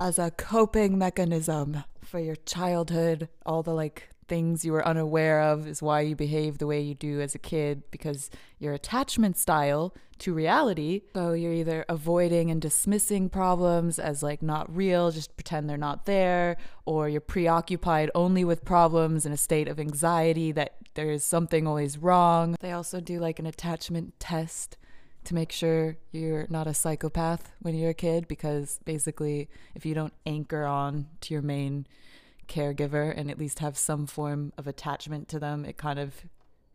as 0.00 0.18
a 0.18 0.30
coping 0.32 0.98
mechanism 0.98 1.84
for 2.04 2.18
your 2.18 2.36
childhood, 2.36 3.28
all 3.46 3.62
the 3.62 3.74
like 3.74 4.10
things 4.30 4.64
you 4.64 4.72
were 4.72 4.86
unaware 4.86 5.42
of 5.42 5.66
is 5.66 5.82
why 5.82 6.00
you 6.00 6.14
behave 6.14 6.56
the 6.56 6.66
way 6.66 6.80
you 6.80 6.94
do 6.94 7.20
as 7.20 7.34
a 7.34 7.38
kid 7.38 7.82
because 7.90 8.30
your 8.60 8.72
attachment 8.72 9.36
style 9.36 9.92
to 10.20 10.32
reality. 10.32 11.02
So 11.14 11.32
you're 11.32 11.52
either 11.52 11.84
avoiding 11.88 12.48
and 12.50 12.62
dismissing 12.62 13.28
problems 13.28 13.98
as 13.98 14.22
like 14.22 14.40
not 14.40 14.74
real, 14.74 15.10
just 15.10 15.36
pretend 15.36 15.68
they're 15.68 15.76
not 15.76 16.06
there, 16.06 16.56
or 16.86 17.08
you're 17.08 17.20
preoccupied 17.20 18.10
only 18.14 18.44
with 18.44 18.64
problems 18.64 19.26
in 19.26 19.32
a 19.32 19.36
state 19.36 19.66
of 19.66 19.80
anxiety 19.80 20.52
that 20.52 20.76
there 20.94 21.10
is 21.10 21.24
something 21.24 21.66
always 21.66 21.98
wrong. 21.98 22.56
They 22.60 22.72
also 22.72 23.00
do 23.00 23.18
like 23.18 23.40
an 23.40 23.46
attachment 23.46 24.18
test 24.20 24.76
to 25.24 25.34
make 25.34 25.50
sure 25.50 25.96
you're 26.12 26.46
not 26.48 26.68
a 26.68 26.74
psychopath 26.74 27.50
when 27.60 27.74
you're 27.74 27.90
a 27.90 27.94
kid 27.94 28.28
because 28.28 28.78
basically 28.84 29.50
if 29.74 29.84
you 29.84 29.94
don't 29.94 30.14
anchor 30.24 30.64
on 30.64 31.08
to 31.22 31.34
your 31.34 31.42
main 31.42 31.86
caregiver 32.50 33.14
and 33.16 33.30
at 33.30 33.38
least 33.38 33.60
have 33.60 33.78
some 33.78 34.06
form 34.06 34.52
of 34.58 34.66
attachment 34.66 35.28
to 35.28 35.38
them, 35.38 35.64
it 35.64 35.78
kind 35.78 35.98
of 35.98 36.26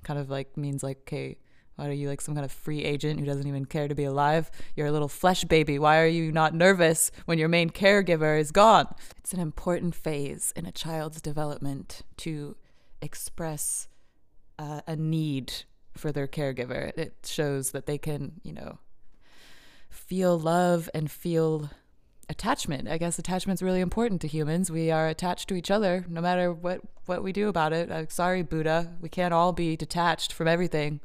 kind 0.03 0.19
of 0.19 0.29
like 0.29 0.55
means 0.55 0.81
like, 0.83 0.99
okay, 1.01 1.37
what 1.75 1.89
are 1.89 1.93
you 1.93 2.07
like 2.07 2.21
some 2.21 2.35
kind 2.35 2.45
of 2.45 2.51
free 2.51 2.83
agent 2.83 3.19
who 3.19 3.25
doesn't 3.25 3.47
even 3.47 3.65
care 3.65 3.87
to 3.87 3.95
be 3.95 4.05
alive? 4.05 4.49
You're 4.75 4.87
a 4.87 4.91
little 4.91 5.09
flesh 5.09 5.43
baby. 5.43 5.77
Why 5.77 5.99
are 5.99 6.07
you 6.07 6.31
not 6.31 6.53
nervous 6.53 7.11
when 7.25 7.37
your 7.37 7.49
main 7.49 7.69
caregiver 7.69 8.39
is 8.39 8.51
gone? 8.51 8.93
It's 9.17 9.33
an 9.33 9.41
important 9.41 9.93
phase 9.93 10.53
in 10.55 10.65
a 10.65 10.71
child's 10.71 11.21
development 11.21 12.03
to 12.17 12.55
express 13.01 13.87
uh, 14.57 14.81
a 14.87 14.95
need 14.95 15.51
for 15.97 16.11
their 16.11 16.27
caregiver. 16.27 16.97
It 16.97 17.15
shows 17.25 17.71
that 17.71 17.87
they 17.87 17.97
can, 17.97 18.39
you 18.43 18.53
know, 18.53 18.79
feel 19.89 20.39
love 20.39 20.89
and 20.93 21.11
feel 21.11 21.69
attachment. 22.29 22.87
I 22.87 22.97
guess 22.97 23.19
attachment's 23.19 23.61
really 23.61 23.81
important 23.81 24.21
to 24.21 24.27
humans. 24.27 24.71
We 24.71 24.91
are 24.91 25.07
attached 25.07 25.47
to 25.49 25.55
each 25.55 25.71
other 25.71 26.05
no 26.09 26.21
matter 26.21 26.51
what 26.51 26.81
what 27.05 27.23
we 27.23 27.31
do 27.31 27.47
about 27.47 27.73
it. 27.73 27.91
Uh, 27.91 28.07
sorry 28.09 28.41
Buddha, 28.41 28.93
we 28.99 29.09
can't 29.09 29.33
all 29.33 29.53
be 29.53 29.75
detached 29.75 30.33
from 30.33 30.47
everything. 30.47 31.01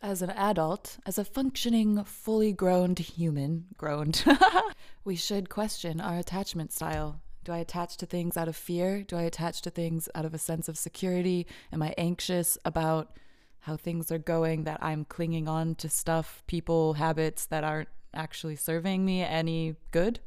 As 0.00 0.20
an 0.22 0.30
adult, 0.30 0.98
as 1.06 1.18
a 1.18 1.24
functioning, 1.24 2.02
fully 2.04 2.52
grown 2.52 2.96
human, 2.96 3.66
grown, 3.76 4.12
we 5.04 5.14
should 5.14 5.48
question 5.48 6.00
our 6.00 6.18
attachment 6.18 6.72
style. 6.72 7.20
Do 7.44 7.52
I 7.52 7.58
attach 7.58 7.96
to 7.98 8.06
things 8.06 8.36
out 8.36 8.48
of 8.48 8.56
fear? 8.56 9.02
Do 9.02 9.16
I 9.16 9.22
attach 9.22 9.62
to 9.62 9.70
things 9.70 10.08
out 10.14 10.24
of 10.24 10.34
a 10.34 10.38
sense 10.38 10.68
of 10.68 10.78
security? 10.78 11.46
Am 11.72 11.82
I 11.82 11.94
anxious 11.98 12.58
about 12.64 13.16
how 13.60 13.76
things 13.76 14.10
are 14.10 14.18
going 14.18 14.64
that 14.64 14.82
I'm 14.82 15.04
clinging 15.04 15.48
on 15.48 15.76
to 15.76 15.88
stuff, 15.88 16.42
people, 16.46 16.94
habits 16.94 17.46
that 17.46 17.62
aren't 17.62 17.88
actually 18.12 18.56
serving 18.56 19.04
me 19.04 19.22
any 19.22 19.76
good? 19.92 20.18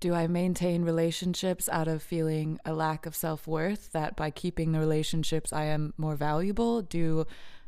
Do 0.00 0.14
I 0.14 0.28
maintain 0.28 0.84
relationships 0.84 1.68
out 1.68 1.88
of 1.88 2.02
feeling 2.02 2.60
a 2.64 2.72
lack 2.72 3.04
of 3.04 3.16
self 3.16 3.48
worth 3.48 3.90
that 3.92 4.14
by 4.14 4.30
keeping 4.30 4.70
the 4.70 4.78
relationships 4.78 5.52
I 5.52 5.64
am 5.64 5.92
more 5.98 6.14
valuable? 6.14 6.82
Do 6.82 7.26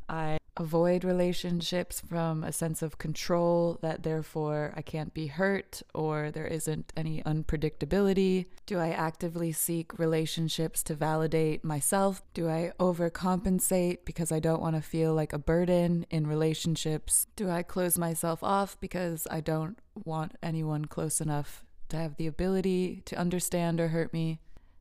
I 0.08 0.38
avoid 0.56 1.02
relationships 1.02 2.00
from 2.00 2.44
a 2.44 2.52
sense 2.52 2.82
of 2.82 2.98
control 2.98 3.78
that 3.82 4.04
therefore 4.04 4.72
I 4.76 4.82
can't 4.82 5.12
be 5.12 5.26
hurt 5.26 5.82
or 5.92 6.30
there 6.30 6.46
isn't 6.46 6.92
any 6.96 7.20
unpredictability? 7.22 8.46
Do 8.66 8.78
I 8.78 8.90
actively 8.90 9.50
seek 9.50 9.98
relationships 9.98 10.84
to 10.84 10.94
validate 10.94 11.64
myself? 11.64 12.22
Do 12.34 12.48
I 12.48 12.72
overcompensate 12.78 14.04
because 14.04 14.30
I 14.30 14.38
don't 14.38 14.62
want 14.62 14.76
to 14.76 14.82
feel 14.82 15.14
like 15.14 15.32
a 15.32 15.38
burden 15.38 16.06
in 16.10 16.28
relationships? 16.28 17.26
Do 17.34 17.50
I 17.50 17.64
close 17.64 17.98
myself 17.98 18.44
off 18.44 18.78
because 18.78 19.26
I 19.30 19.40
don't 19.40 19.78
want 20.04 20.36
anyone 20.42 20.84
close 20.84 21.20
enough 21.20 21.64
to 21.90 21.96
have 21.96 22.16
the 22.16 22.26
ability 22.26 23.02
to 23.06 23.16
understand 23.16 23.80
or 23.80 23.88
hurt 23.88 24.12
me? 24.12 24.40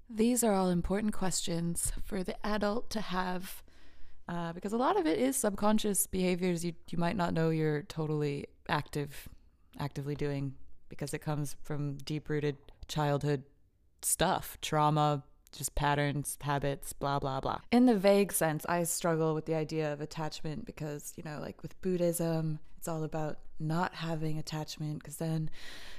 These 0.10 0.44
are 0.44 0.54
all 0.54 0.70
important 0.70 1.14
questions 1.14 1.92
for 2.04 2.24
the 2.24 2.36
adult 2.46 2.90
to 2.92 3.02
have 3.02 3.64
uh, 4.28 4.54
because 4.54 4.74
a 4.74 4.78
lot 4.78 5.00
of 5.00 5.08
it 5.08 5.18
is 5.20 5.36
subconscious 5.36 6.06
behaviors 6.06 6.64
you 6.64 6.74
you 6.90 6.98
might 7.00 7.16
not 7.16 7.34
know 7.34 7.50
you're 7.50 7.82
totally 7.84 8.46
active 8.68 9.28
actively 9.80 10.16
doing 10.16 10.54
because 10.88 11.14
it 11.14 11.20
comes 11.20 11.56
from 11.64 11.98
deep 11.98 12.30
rooted 12.30 12.58
childhood 12.88 13.44
stuff, 14.02 14.58
trauma, 14.62 15.24
just 15.52 15.76
patterns, 15.76 16.38
habits, 16.42 16.94
blah, 16.94 17.20
blah, 17.20 17.40
blah. 17.40 17.60
In 17.72 17.86
the 17.86 17.98
vague 17.98 18.32
sense, 18.32 18.66
I 18.68 18.84
struggle 18.84 19.34
with 19.34 19.46
the 19.46 19.56
idea 19.56 19.92
of 19.92 20.02
attachment 20.02 20.66
because, 20.66 21.14
you 21.16 21.24
know, 21.24 21.40
like 21.40 21.62
with 21.62 21.80
Buddhism, 21.82 22.60
it's 22.80 22.88
all 22.88 23.04
about 23.04 23.40
not 23.60 23.94
having 23.96 24.40
attachment 24.40 25.00
because 25.00 25.18
then 25.18 25.50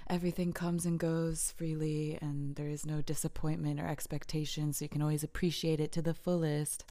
everything 0.09 0.51
comes 0.51 0.87
and 0.87 0.99
goes 0.99 1.53
freely 1.59 2.17
and 2.23 2.57
there 2.57 2.69
is 2.69 2.87
no 2.87 3.03
disappointment 3.03 3.79
or 3.79 3.87
expectation. 3.87 4.73
So 4.73 4.87
you 4.87 4.89
can 4.89 5.03
always 5.03 5.23
appreciate 5.23 5.79
it 5.79 5.93
to 5.93 6.01
the 6.01 6.15
fullest 6.15 6.85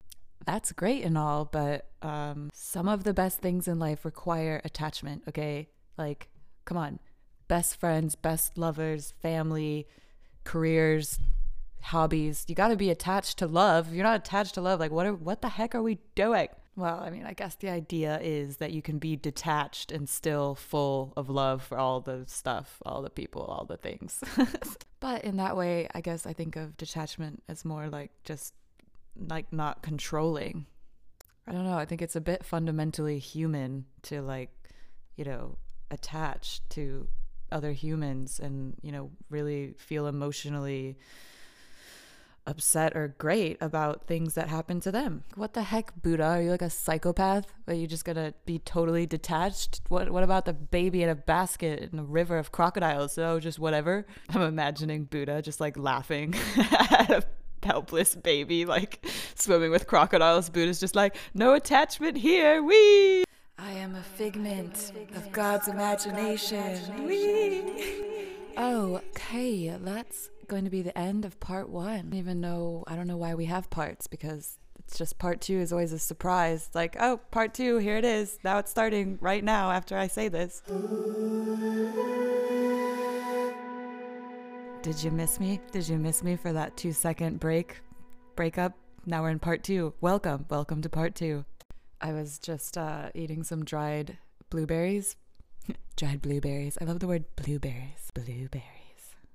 that's 0.45 0.71
great 0.71 1.03
and 1.03 1.17
all, 1.17 1.45
but 1.45 1.89
um, 2.01 2.49
some 2.53 2.87
of 2.87 3.03
the 3.03 3.13
best 3.13 3.39
things 3.39 3.67
in 3.67 3.79
life 3.79 4.05
require 4.05 4.61
attachment, 4.63 5.23
okay? 5.27 5.67
Like, 5.97 6.29
come 6.65 6.77
on. 6.77 6.99
Best 7.47 7.79
friends, 7.79 8.15
best 8.15 8.57
lovers, 8.57 9.13
family, 9.21 9.87
careers, 10.43 11.19
hobbies. 11.81 12.45
You 12.47 12.55
got 12.55 12.69
to 12.69 12.77
be 12.77 12.89
attached 12.89 13.39
to 13.39 13.47
love. 13.47 13.89
If 13.89 13.95
you're 13.95 14.03
not 14.03 14.19
attached 14.19 14.53
to 14.53 14.61
love, 14.61 14.79
like, 14.79 14.91
what, 14.91 15.07
are, 15.07 15.13
what 15.13 15.41
the 15.41 15.49
heck 15.49 15.75
are 15.75 15.81
we 15.81 15.97
doing? 16.15 16.47
Well, 16.75 16.99
I 16.99 17.09
mean, 17.09 17.25
I 17.25 17.33
guess 17.33 17.55
the 17.55 17.69
idea 17.69 18.19
is 18.21 18.57
that 18.57 18.71
you 18.71 18.81
can 18.81 18.99
be 18.99 19.15
detached 19.15 19.91
and 19.91 20.07
still 20.07 20.55
full 20.55 21.13
of 21.17 21.29
love 21.29 21.61
for 21.63 21.77
all 21.77 21.99
the 21.99 22.23
stuff, 22.27 22.81
all 22.85 23.01
the 23.01 23.09
people, 23.09 23.41
all 23.41 23.65
the 23.65 23.77
things. 23.77 24.23
but 24.99 25.25
in 25.25 25.37
that 25.37 25.57
way, 25.57 25.89
I 25.93 26.01
guess 26.01 26.25
I 26.25 26.33
think 26.33 26.55
of 26.55 26.77
detachment 26.77 27.43
as 27.49 27.65
more 27.65 27.89
like 27.89 28.11
just 28.23 28.53
like 29.17 29.51
not 29.51 29.81
controlling. 29.81 30.65
I 31.47 31.51
don't 31.51 31.65
know. 31.65 31.77
I 31.77 31.85
think 31.85 32.01
it's 32.01 32.15
a 32.15 32.21
bit 32.21 32.45
fundamentally 32.45 33.19
human 33.19 33.85
to 34.03 34.21
like, 34.21 34.51
you 35.15 35.25
know, 35.25 35.57
attach 35.91 36.61
to 36.69 37.07
other 37.51 37.71
humans 37.71 38.39
and, 38.39 38.75
you 38.81 38.91
know, 38.91 39.11
really 39.29 39.73
feel 39.77 40.07
emotionally 40.07 40.97
upset 42.45 42.95
or 42.95 43.15
great 43.17 43.57
about 43.61 44.07
things 44.07 44.33
that 44.35 44.49
happen 44.49 44.79
to 44.81 44.91
them. 44.91 45.23
What 45.35 45.53
the 45.53 45.63
heck, 45.63 45.93
Buddha? 46.01 46.23
Are 46.23 46.41
you 46.41 46.51
like 46.51 46.61
a 46.61 46.69
psychopath? 46.69 47.51
Are 47.67 47.73
you 47.73 47.87
just 47.87 48.05
gonna 48.05 48.33
be 48.45 48.59
totally 48.59 49.05
detached? 49.05 49.81
What 49.89 50.09
what 50.11 50.23
about 50.23 50.45
the 50.45 50.53
baby 50.53 51.03
in 51.03 51.09
a 51.09 51.15
basket 51.15 51.89
in 51.91 51.99
a 51.99 52.03
river 52.03 52.37
of 52.37 52.51
crocodiles? 52.51 53.17
Oh, 53.17 53.39
just 53.39 53.59
whatever. 53.59 54.05
I'm 54.29 54.41
imagining 54.41 55.05
Buddha 55.05 55.41
just 55.41 55.59
like 55.59 55.77
laughing 55.77 56.33
at 56.57 57.09
a 57.09 57.23
helpless 57.63 58.15
baby 58.15 58.65
like 58.65 59.05
swimming 59.35 59.71
with 59.71 59.87
crocodiles. 59.87 60.49
Buddha's 60.49 60.79
just 60.79 60.95
like, 60.95 61.15
no 61.33 61.53
attachment 61.53 62.17
here. 62.17 62.63
We. 62.63 63.23
I 63.57 63.71
am 63.71 63.95
a 63.95 64.03
figment 64.03 64.93
of 65.15 65.31
God's 65.31 65.67
imagination. 65.67 67.05
Wee. 67.05 68.25
Oh, 68.55 69.01
okay. 69.09 69.69
That's 69.69 70.29
going 70.49 70.65
to 70.65 70.69
be 70.69 70.81
the 70.81 70.97
end 70.97 71.23
of 71.23 71.39
part 71.39 71.69
one. 71.69 71.87
I 71.87 72.01
don't 72.01 72.13
even 72.15 72.41
know. 72.41 72.83
I 72.87 72.95
don't 72.95 73.07
know 73.07 73.15
why 73.15 73.35
we 73.35 73.45
have 73.45 73.69
parts 73.69 74.07
because 74.07 74.57
it's 74.79 74.97
just 74.97 75.17
part 75.19 75.39
two 75.39 75.59
is 75.59 75.71
always 75.71 75.93
a 75.93 75.99
surprise. 75.99 76.69
Like, 76.73 76.97
oh, 76.99 77.17
part 77.31 77.53
two, 77.53 77.77
here 77.77 77.95
it 77.95 78.03
is. 78.03 78.39
Now 78.43 78.57
it's 78.57 78.71
starting 78.71 79.17
right 79.21 79.43
now 79.43 79.71
after 79.71 79.97
I 79.97 80.07
say 80.07 80.27
this. 80.27 80.61
Did 84.81 85.03
you 85.03 85.11
miss 85.11 85.39
me? 85.39 85.61
Did 85.71 85.87
you 85.87 85.97
miss 85.97 86.23
me 86.23 86.35
for 86.35 86.51
that 86.51 86.75
two 86.75 86.91
second 86.91 87.39
break? 87.39 87.81
Breakup? 88.35 88.73
Now 89.05 89.21
we're 89.21 89.29
in 89.29 89.39
part 89.39 89.63
two. 89.63 89.93
Welcome. 90.01 90.45
Welcome 90.49 90.81
to 90.81 90.89
part 90.89 91.15
two. 91.15 91.45
I 92.01 92.13
was 92.13 92.39
just 92.39 92.77
uh, 92.77 93.09
eating 93.13 93.43
some 93.43 93.63
dried 93.63 94.17
blueberries. 94.49 95.15
dried 95.95 96.21
blueberries. 96.21 96.77
I 96.81 96.85
love 96.85 96.99
the 96.99 97.07
word 97.07 97.25
blueberries. 97.35 98.09
Blueberries. 98.13 98.78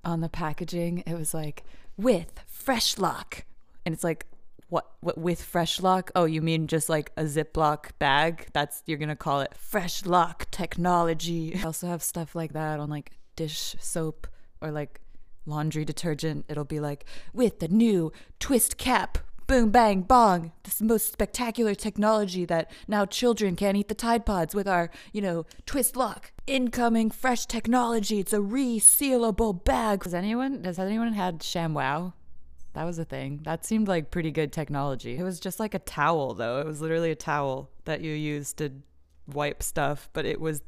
On 0.05 0.21
the 0.21 0.29
packaging, 0.29 1.03
it 1.05 1.15
was 1.15 1.33
like, 1.33 1.63
with 1.97 2.39
fresh 2.45 2.97
lock. 2.97 3.43
And 3.85 3.93
it's 3.93 4.03
like, 4.03 4.25
what, 4.69 4.91
what 5.01 5.17
with 5.17 5.41
fresh 5.41 5.81
lock? 5.81 6.11
Oh, 6.15 6.25
you 6.25 6.41
mean 6.41 6.67
just 6.67 6.89
like 6.89 7.11
a 7.17 7.23
Ziploc 7.23 7.89
bag? 7.99 8.47
That's 8.53 8.81
you're 8.85 8.97
gonna 8.97 9.15
call 9.15 9.41
it 9.41 9.53
fresh 9.55 10.05
lock 10.05 10.49
technology. 10.51 11.55
I 11.59 11.63
also 11.63 11.87
have 11.87 12.01
stuff 12.01 12.35
like 12.35 12.53
that 12.53 12.79
on 12.79 12.89
like 12.89 13.11
dish 13.35 13.75
soap 13.79 14.27
or 14.61 14.71
like 14.71 15.01
laundry 15.45 15.85
detergent, 15.85 16.45
it'll 16.49 16.65
be 16.65 16.79
like, 16.79 17.05
with 17.33 17.59
the 17.59 17.67
new 17.67 18.11
twist 18.39 18.77
cap, 18.77 19.19
boom, 19.47 19.69
bang, 19.69 20.01
bong, 20.01 20.51
this 20.63 20.81
most 20.81 21.11
spectacular 21.11 21.75
technology 21.75 22.45
that 22.45 22.71
now 22.87 23.05
children 23.05 23.55
can't 23.55 23.77
eat 23.77 23.87
the 23.87 23.95
Tide 23.95 24.25
Pods 24.25 24.55
with 24.55 24.67
our, 24.67 24.89
you 25.11 25.21
know, 25.21 25.45
twist 25.65 25.95
lock. 25.95 26.31
Incoming 26.47 27.11
fresh 27.11 27.45
technology. 27.45 28.19
It's 28.19 28.33
a 28.33 28.39
resealable 28.39 29.63
bag. 29.63 30.03
Has 30.03 30.13
anyone, 30.13 30.63
has 30.63 30.79
anyone 30.79 31.13
had 31.13 31.39
ShamWow? 31.39 32.13
That 32.73 32.83
was 32.83 32.99
a 32.99 33.05
thing. 33.05 33.39
That 33.43 33.65
seemed 33.65 33.87
like 33.87 34.11
pretty 34.11 34.31
good 34.31 34.51
technology. 34.51 35.17
It 35.17 35.23
was 35.23 35.39
just 35.39 35.59
like 35.59 35.73
a 35.73 35.79
towel, 35.79 36.33
though. 36.33 36.59
It 36.59 36.65
was 36.65 36.81
literally 36.81 37.11
a 37.11 37.15
towel 37.15 37.69
that 37.85 38.01
you 38.01 38.11
used 38.11 38.57
to 38.57 38.71
wipe 39.27 39.63
stuff, 39.63 40.09
but 40.13 40.25
it 40.25 40.41
was 40.41 40.61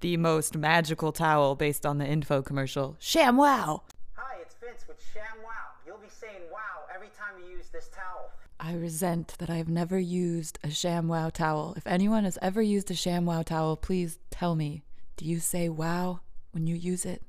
the 0.00 0.16
most 0.16 0.56
magical 0.56 1.12
towel 1.12 1.54
based 1.54 1.86
on 1.86 1.98
the 1.98 2.06
info 2.06 2.42
commercial. 2.42 2.96
ShamWow. 3.00 3.82
Hi, 4.14 4.38
it's 4.40 4.56
Vince 4.56 4.84
with 4.88 4.98
ShamWow! 4.98 5.73
This 7.74 7.88
towel. 7.88 8.30
I 8.60 8.74
resent 8.74 9.34
that 9.38 9.50
I 9.50 9.56
have 9.56 9.68
never 9.68 9.98
used 9.98 10.60
a 10.62 10.68
ShamWow 10.68 11.32
towel. 11.32 11.74
If 11.76 11.86
anyone 11.86 12.22
has 12.22 12.38
ever 12.40 12.62
used 12.62 12.90
a 12.90 12.94
ShamWow 12.94 13.44
towel, 13.44 13.76
please 13.76 14.18
tell 14.30 14.54
me. 14.54 14.82
Do 15.16 15.24
you 15.24 15.40
say 15.40 15.68
wow 15.68 16.20
when 16.52 16.66
you 16.68 16.76
use 16.76 17.04
it? 17.04 17.22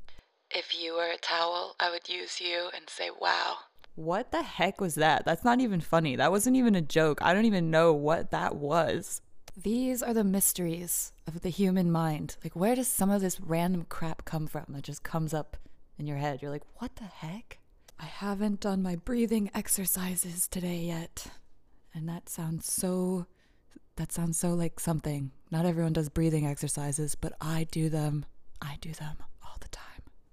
If 0.52 0.80
you 0.80 0.94
were 0.94 1.10
a 1.10 1.18
towel, 1.18 1.76
I 1.80 1.90
would 1.90 2.08
use 2.08 2.40
you 2.40 2.70
and 2.76 2.88
say 2.88 3.10
wow. 3.20 3.58
What 3.96 4.32
the 4.32 4.44
heck 4.44 4.80
was 4.80 4.96
that? 4.96 5.26
That's 5.26 5.44
not 5.44 5.60
even 5.60 5.82
funny. 5.82 6.16
That 6.16 6.32
wasn't 6.32 6.58
even 6.58 6.76
a 6.76 6.82
joke. 6.82 7.20
I 7.22 7.34
don't 7.34 7.46
even 7.46 7.72
know 7.72 7.92
what 7.92 8.30
that 8.32 8.56
was. 8.56 9.22
These 9.58 10.04
are 10.04 10.14
the 10.14 10.24
mysteries 10.24 11.12
of 11.26 11.42
the 11.42 11.50
human 11.50 11.92
mind. 11.92 12.38
Like, 12.44 12.56
where 12.56 12.76
does 12.76 12.88
some 12.88 13.10
of 13.10 13.22
this 13.22 13.42
random 13.42 13.86
crap 13.90 14.26
come 14.26 14.48
from 14.48 14.66
that 14.70 14.84
just 14.84 15.02
comes 15.02 15.34
up 15.34 15.58
in 15.98 16.06
your 16.06 16.18
head? 16.18 16.42
You're 16.42 16.52
like, 16.52 16.66
what 16.78 16.98
the 16.98 17.06
heck? 17.06 17.58
I 18.00 18.06
haven't 18.06 18.60
done 18.60 18.82
my 18.84 18.96
breathing 18.96 19.50
exercises 19.54 20.48
today 20.48 20.80
yet. 20.80 21.28
And 21.94 22.10
that 22.10 22.28
sounds 22.30 22.72
so 22.72 23.26
that 23.96 24.12
sounds 24.12 24.38
so 24.38 24.50
like 24.50 24.80
something. 24.80 25.32
Not 25.52 25.66
everyone 25.66 25.94
does 25.94 26.10
breathing 26.10 26.46
exercises, 26.46 27.16
but 27.16 27.34
I 27.40 27.66
do 27.72 27.90
them. 27.90 28.26
I 28.62 28.78
do 28.82 28.92
them 28.92 29.18
all 29.44 29.56
the 29.62 29.70
time. 29.70 29.84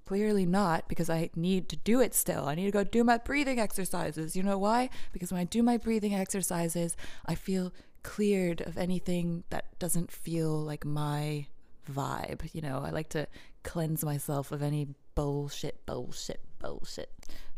Clearly 0.04 0.44
not, 0.44 0.88
because 0.88 1.08
I 1.08 1.30
need 1.36 1.68
to 1.68 1.76
do 1.76 2.00
it 2.00 2.14
still. 2.14 2.48
I 2.48 2.56
need 2.56 2.64
to 2.64 2.72
go 2.72 2.82
do 2.82 3.04
my 3.04 3.18
breathing 3.18 3.60
exercises. 3.60 4.34
You 4.34 4.42
know 4.42 4.58
why? 4.58 4.90
Because 5.12 5.30
when 5.30 5.40
I 5.40 5.44
do 5.44 5.62
my 5.62 5.76
breathing 5.76 6.14
exercises, 6.14 6.96
I 7.24 7.36
feel 7.36 7.72
cleared 8.02 8.60
of 8.62 8.76
anything 8.76 9.44
that 9.50 9.78
doesn't 9.78 10.10
feel 10.10 10.58
like 10.58 10.84
my 10.84 11.46
vibe. 11.88 12.52
You 12.52 12.62
know, 12.62 12.82
I 12.84 12.90
like 12.90 13.10
to 13.10 13.28
cleanse 13.62 14.04
myself 14.04 14.50
of 14.50 14.62
any 14.62 14.88
bullshit, 15.14 15.86
bullshit, 15.86 16.40
bullshit. 16.58 17.10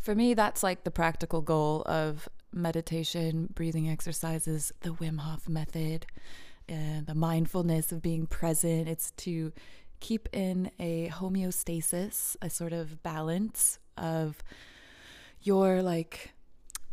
For 0.05 0.15
me, 0.15 0.35
that's 0.35 0.63
like 0.63 0.85
the 0.85 0.91
practical 0.91 1.41
goal 1.41 1.83
of 1.87 2.29
meditation, 2.53 3.49
breathing 3.55 3.89
exercises, 3.89 4.71
the 4.83 4.91
Wim 4.91 5.21
Hof 5.21 5.49
method, 5.49 6.05
and 6.69 7.07
the 7.07 7.15
mindfulness 7.15 7.91
of 7.91 8.03
being 8.03 8.27
present. 8.27 8.87
It's 8.87 9.13
to 9.13 9.51
keep 10.01 10.29
in 10.31 10.71
a 10.79 11.09
homeostasis, 11.09 12.37
a 12.43 12.51
sort 12.51 12.75
of 12.75 13.03
balance 13.03 13.79
of 13.97 14.45
your 15.41 15.81
like 15.81 16.35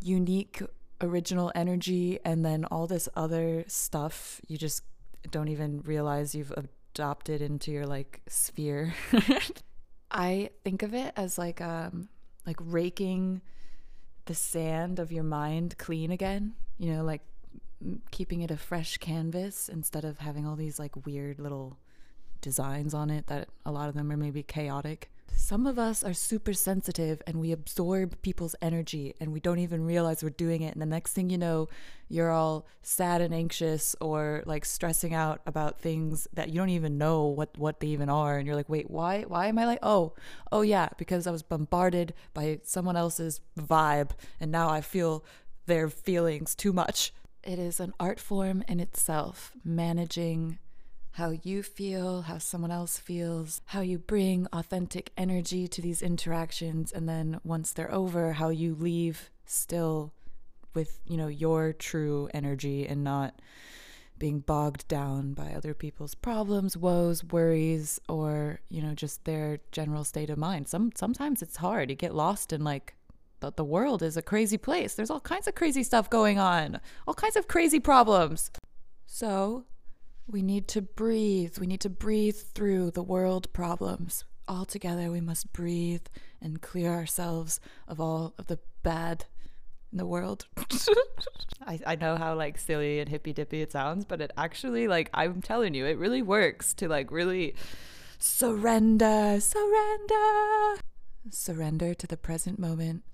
unique 0.00 0.62
original 1.02 1.52
energy 1.54 2.18
and 2.24 2.42
then 2.42 2.64
all 2.64 2.86
this 2.86 3.10
other 3.14 3.64
stuff 3.66 4.40
you 4.48 4.56
just 4.56 4.84
don't 5.30 5.48
even 5.48 5.82
realize 5.82 6.34
you've 6.34 6.54
adopted 6.56 7.42
into 7.42 7.72
your 7.72 7.84
like 7.84 8.22
sphere. 8.26 8.94
I 10.10 10.48
think 10.64 10.82
of 10.82 10.94
it 10.94 11.12
as 11.14 11.36
like 11.36 11.60
um 11.60 12.08
like 12.46 12.56
raking 12.60 13.40
the 14.26 14.34
sand 14.34 14.98
of 14.98 15.12
your 15.12 15.24
mind 15.24 15.76
clean 15.78 16.10
again, 16.10 16.54
you 16.78 16.92
know, 16.92 17.02
like 17.02 17.22
keeping 18.10 18.42
it 18.42 18.50
a 18.50 18.56
fresh 18.56 18.96
canvas 18.98 19.68
instead 19.68 20.04
of 20.04 20.18
having 20.18 20.46
all 20.46 20.56
these 20.56 20.78
like 20.78 21.04
weird 21.04 21.38
little 21.38 21.78
designs 22.40 22.94
on 22.94 23.10
it 23.10 23.26
that 23.26 23.48
a 23.64 23.72
lot 23.72 23.88
of 23.88 23.94
them 23.94 24.10
are 24.10 24.16
maybe 24.16 24.42
chaotic. 24.42 25.10
Some 25.34 25.66
of 25.66 25.78
us 25.78 26.04
are 26.04 26.14
super 26.14 26.52
sensitive 26.52 27.20
and 27.26 27.40
we 27.40 27.52
absorb 27.52 28.20
people's 28.22 28.54
energy 28.62 29.14
and 29.20 29.32
we 29.32 29.40
don't 29.40 29.58
even 29.58 29.84
realize 29.84 30.22
we're 30.22 30.30
doing 30.30 30.62
it. 30.62 30.72
And 30.72 30.80
the 30.80 30.86
next 30.86 31.12
thing 31.12 31.30
you 31.30 31.38
know, 31.38 31.68
you're 32.08 32.30
all 32.30 32.66
sad 32.82 33.20
and 33.20 33.34
anxious 33.34 33.96
or 34.00 34.42
like 34.46 34.64
stressing 34.64 35.14
out 35.14 35.40
about 35.46 35.80
things 35.80 36.28
that 36.32 36.48
you 36.48 36.54
don't 36.54 36.68
even 36.68 36.98
know 36.98 37.24
what, 37.26 37.56
what 37.58 37.80
they 37.80 37.88
even 37.88 38.08
are. 38.08 38.38
And 38.38 38.46
you're 38.46 38.56
like, 38.56 38.68
wait, 38.68 38.90
why, 38.90 39.22
why 39.22 39.46
am 39.46 39.58
I 39.58 39.66
like, 39.66 39.80
oh, 39.82 40.14
oh 40.50 40.62
yeah, 40.62 40.88
because 40.96 41.26
I 41.26 41.30
was 41.30 41.42
bombarded 41.42 42.14
by 42.34 42.60
someone 42.62 42.96
else's 42.96 43.40
vibe 43.58 44.10
and 44.40 44.52
now 44.52 44.68
I 44.68 44.80
feel 44.80 45.24
their 45.66 45.88
feelings 45.88 46.54
too 46.54 46.72
much. 46.72 47.12
It 47.42 47.58
is 47.58 47.80
an 47.80 47.92
art 47.98 48.20
form 48.20 48.62
in 48.68 48.78
itself, 48.78 49.52
managing 49.64 50.58
how 51.12 51.30
you 51.42 51.62
feel, 51.62 52.22
how 52.22 52.38
someone 52.38 52.70
else 52.70 52.98
feels, 52.98 53.60
how 53.66 53.80
you 53.80 53.98
bring 53.98 54.46
authentic 54.52 55.12
energy 55.16 55.68
to 55.68 55.82
these 55.82 56.02
interactions, 56.02 56.92
and 56.92 57.08
then 57.08 57.40
once 57.44 57.72
they're 57.72 57.92
over, 57.92 58.32
how 58.34 58.48
you 58.48 58.74
leave 58.74 59.30
still 59.44 60.12
with, 60.74 61.00
you 61.06 61.16
know, 61.16 61.28
your 61.28 61.72
true 61.72 62.28
energy 62.32 62.86
and 62.86 63.04
not 63.04 63.40
being 64.18 64.40
bogged 64.40 64.86
down 64.88 65.34
by 65.34 65.52
other 65.52 65.74
people's 65.74 66.14
problems, 66.14 66.76
woes, 66.76 67.24
worries, 67.24 68.00
or, 68.08 68.60
you 68.68 68.80
know, 68.80 68.94
just 68.94 69.24
their 69.24 69.58
general 69.72 70.04
state 70.04 70.30
of 70.30 70.38
mind. 70.38 70.68
Some 70.68 70.92
sometimes 70.94 71.42
it's 71.42 71.56
hard. 71.56 71.90
You 71.90 71.96
get 71.96 72.14
lost 72.14 72.52
in 72.52 72.62
like 72.62 72.94
but 73.40 73.56
the 73.56 73.64
world 73.64 74.04
is 74.04 74.16
a 74.16 74.22
crazy 74.22 74.56
place. 74.56 74.94
There's 74.94 75.10
all 75.10 75.18
kinds 75.18 75.48
of 75.48 75.56
crazy 75.56 75.82
stuff 75.82 76.08
going 76.08 76.38
on, 76.38 76.80
all 77.08 77.14
kinds 77.14 77.34
of 77.34 77.48
crazy 77.48 77.80
problems. 77.80 78.52
So, 79.04 79.64
we 80.26 80.42
need 80.42 80.68
to 80.68 80.82
breathe. 80.82 81.58
We 81.58 81.66
need 81.66 81.80
to 81.80 81.90
breathe 81.90 82.36
through 82.36 82.92
the 82.92 83.02
world 83.02 83.52
problems. 83.52 84.24
All 84.48 84.64
together, 84.64 85.10
we 85.10 85.20
must 85.20 85.52
breathe 85.52 86.06
and 86.40 86.60
clear 86.60 86.92
ourselves 86.92 87.60
of 87.86 88.00
all 88.00 88.34
of 88.38 88.46
the 88.46 88.58
bad 88.82 89.26
in 89.90 89.98
the 89.98 90.06
world. 90.06 90.46
I, 91.66 91.78
I 91.86 91.96
know 91.96 92.16
how 92.16 92.34
like 92.34 92.58
silly 92.58 92.98
and 92.98 93.08
hippy 93.08 93.32
dippy 93.32 93.62
it 93.62 93.72
sounds, 93.72 94.04
but 94.04 94.20
it 94.20 94.32
actually, 94.36 94.88
like, 94.88 95.10
I'm 95.14 95.42
telling 95.42 95.74
you, 95.74 95.86
it 95.86 95.98
really 95.98 96.22
works 96.22 96.74
to 96.74 96.88
like 96.88 97.10
really 97.10 97.54
surrender, 98.18 99.38
surrender, 99.40 100.80
surrender 101.30 101.94
to 101.94 102.06
the 102.06 102.16
present 102.16 102.58
moment. 102.58 103.04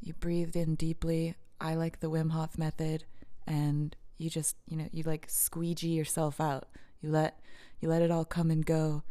You 0.00 0.12
breathed 0.12 0.56
in 0.56 0.74
deeply. 0.74 1.34
I 1.60 1.74
like 1.74 2.00
the 2.00 2.10
Wim 2.10 2.30
Hof 2.30 2.58
method, 2.58 3.04
and 3.46 3.96
you 4.18 4.30
just 4.30 4.56
you 4.66 4.76
know 4.76 4.88
you 4.92 5.02
like 5.02 5.26
squeegee 5.28 5.88
yourself 5.88 6.40
out. 6.40 6.68
You 7.00 7.10
let 7.10 7.38
you 7.80 7.88
let 7.88 8.02
it 8.02 8.10
all 8.10 8.24
come 8.24 8.50
and 8.50 8.64
go. 8.64 9.02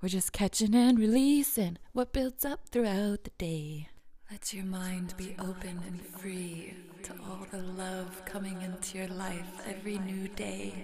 We're 0.00 0.08
just 0.08 0.32
catching 0.32 0.74
and 0.74 0.98
releasing 0.98 1.78
what 1.92 2.12
builds 2.12 2.44
up 2.44 2.68
throughout 2.68 3.24
the 3.24 3.30
day. 3.38 3.88
Let 4.30 4.52
your 4.52 4.64
mind 4.64 5.14
be 5.16 5.36
open 5.38 5.80
and 5.86 6.00
free 6.00 6.74
to 7.04 7.12
all 7.24 7.46
the 7.50 7.62
love 7.62 8.24
coming 8.24 8.60
into 8.62 8.98
your 8.98 9.08
life 9.08 9.46
every 9.66 9.98
new 9.98 10.26
day. 10.28 10.74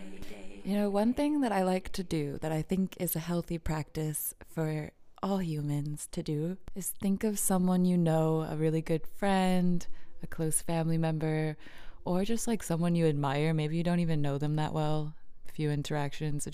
You 0.65 0.75
know 0.77 0.91
one 0.91 1.15
thing 1.15 1.41
that 1.41 1.53
i 1.53 1.63
like 1.63 1.91
to 1.93 2.03
do 2.03 2.37
that 2.43 2.53
i 2.53 2.61
think 2.61 2.95
is 3.01 3.17
a 3.17 3.21
healthy 3.21 3.57
practice 3.57 4.35
for 4.55 4.91
all 5.23 5.41
humans 5.41 6.09
to 6.13 6.23
do 6.23 6.59
is 6.75 6.89
think 6.89 7.25
of 7.25 7.39
someone 7.39 7.87
you 7.87 7.97
know 7.97 8.47
a 8.51 8.55
really 8.55 8.83
good 8.83 9.07
friend 9.07 9.87
a 10.23 10.27
close 10.27 10.61
family 10.61 10.99
member 10.99 11.57
or 12.05 12.25
just 12.25 12.47
like 12.47 12.63
someone 12.63 12.95
you 12.95 13.07
admire. 13.07 13.53
Maybe 13.55 13.77
you 13.77 13.83
don't 13.83 14.01
even 14.01 14.23
know 14.23 14.39
them 14.39 14.57
that 14.57 14.73
well, 14.73 15.15
few 15.53 15.71
interactions, 15.71 16.49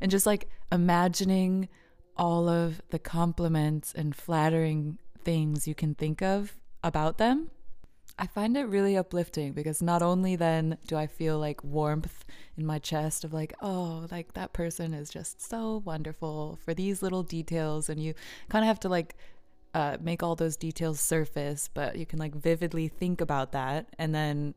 and 0.00 0.10
just 0.10 0.26
like 0.26 0.48
imagining 0.70 1.68
all 2.16 2.48
of 2.48 2.82
the 2.90 2.98
compliments 2.98 3.92
and 3.94 4.14
flattering 4.14 4.98
things 5.24 5.66
you 5.66 5.74
can 5.74 5.94
think 5.94 6.22
of 6.22 6.56
about 6.82 7.18
them. 7.18 7.50
I 8.18 8.26
find 8.26 8.54
it 8.56 8.64
really 8.64 8.98
uplifting 8.98 9.54
because 9.54 9.80
not 9.80 10.02
only 10.02 10.36
then 10.36 10.76
do 10.86 10.96
I 10.96 11.06
feel 11.06 11.38
like 11.38 11.64
warmth 11.64 12.26
in 12.58 12.66
my 12.66 12.78
chest 12.78 13.24
of 13.24 13.32
like, 13.32 13.54
oh, 13.62 14.06
like 14.10 14.34
that 14.34 14.52
person 14.52 14.92
is 14.92 15.08
just 15.08 15.40
so 15.40 15.82
wonderful 15.86 16.58
for 16.62 16.74
these 16.74 17.02
little 17.02 17.22
details, 17.22 17.88
and 17.88 18.02
you 18.02 18.12
kind 18.50 18.62
of 18.62 18.66
have 18.66 18.80
to 18.80 18.90
like 18.90 19.16
uh, 19.72 19.96
make 20.00 20.22
all 20.22 20.34
those 20.34 20.56
details 20.56 21.00
surface, 21.00 21.70
but 21.72 21.96
you 21.96 22.04
can 22.04 22.18
like 22.18 22.34
vividly 22.34 22.88
think 22.88 23.20
about 23.20 23.52
that 23.52 23.86
and 23.98 24.14
then 24.14 24.54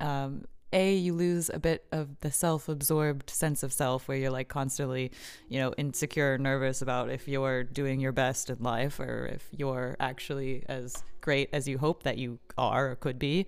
um, 0.00 0.44
a 0.74 0.94
you 0.96 1.14
lose 1.14 1.50
a 1.54 1.58
bit 1.58 1.86
of 1.92 2.20
the 2.20 2.30
self-absorbed 2.30 3.30
sense 3.30 3.62
of 3.62 3.72
self 3.72 4.08
where 4.08 4.18
you're 4.18 4.30
like 4.30 4.48
constantly 4.48 5.12
you 5.48 5.58
know 5.58 5.72
insecure 5.78 6.36
nervous 6.36 6.82
about 6.82 7.08
if 7.10 7.28
you're 7.28 7.62
doing 7.62 8.00
your 8.00 8.12
best 8.12 8.50
in 8.50 8.58
life 8.60 8.98
or 8.98 9.26
if 9.32 9.48
you're 9.56 9.96
actually 10.00 10.64
as 10.68 11.02
great 11.20 11.48
as 11.52 11.68
you 11.68 11.78
hope 11.78 12.02
that 12.02 12.18
you 12.18 12.38
are 12.58 12.90
or 12.90 12.96
could 12.96 13.18
be. 13.18 13.46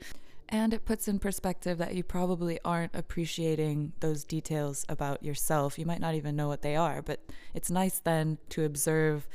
And 0.49 0.73
it 0.73 0.85
puts 0.85 1.09
in 1.09 1.19
perspective 1.19 1.79
that 1.79 1.97
you 1.97 2.05
probably 2.05 2.61
aren't 2.65 2.95
appreciating 2.95 3.93
those 3.99 4.23
details 4.23 4.87
about 4.89 5.21
yourself. 5.25 5.77
You 5.77 5.85
might 5.85 6.01
not 6.01 6.15
even 6.15 6.37
know 6.37 6.47
what 6.47 6.63
they 6.63 6.77
are 6.77 7.03
but 7.03 7.21
it's 7.53 7.71
nice 7.71 7.99
then 7.99 8.39
to 8.51 8.65
observe 8.65 9.27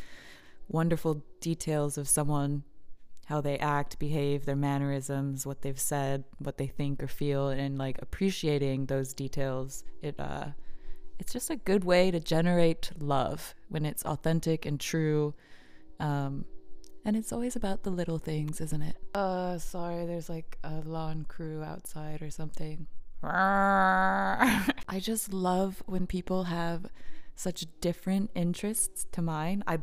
wonderful 0.69 1.21
details 1.41 1.97
of 1.97 2.07
someone 2.07 2.63
how 3.25 3.41
they 3.41 3.57
act, 3.59 3.99
behave, 3.99 4.45
their 4.45 4.55
mannerisms, 4.55 5.45
what 5.45 5.61
they've 5.61 5.79
said, 5.79 6.23
what 6.39 6.57
they 6.57 6.67
think 6.67 7.01
or 7.01 7.07
feel, 7.07 7.49
and 7.49 7.77
like 7.77 8.01
appreciating 8.01 8.87
those 8.87 9.13
details. 9.13 9.83
It 10.01 10.19
uh, 10.19 10.47
it's 11.19 11.31
just 11.31 11.49
a 11.49 11.55
good 11.55 11.83
way 11.83 12.09
to 12.11 12.19
generate 12.19 12.91
love 12.99 13.53
when 13.69 13.85
it's 13.85 14.03
authentic 14.03 14.65
and 14.65 14.79
true. 14.79 15.35
Um, 15.99 16.45
and 17.05 17.15
it's 17.15 17.31
always 17.31 17.55
about 17.55 17.83
the 17.83 17.91
little 17.91 18.17
things, 18.17 18.59
isn't 18.59 18.81
it? 18.81 18.97
Uh, 19.13 19.57
sorry, 19.57 20.05
there's 20.05 20.29
like 20.29 20.57
a 20.63 20.81
lawn 20.83 21.25
crew 21.27 21.63
outside 21.63 22.21
or 22.21 22.31
something. 22.31 22.87
I 23.23 24.73
just 24.99 25.31
love 25.31 25.83
when 25.85 26.07
people 26.07 26.45
have 26.45 26.87
such 27.35 27.65
different 27.79 28.31
interests 28.33 29.05
to 29.11 29.21
mine. 29.21 29.63
I 29.67 29.79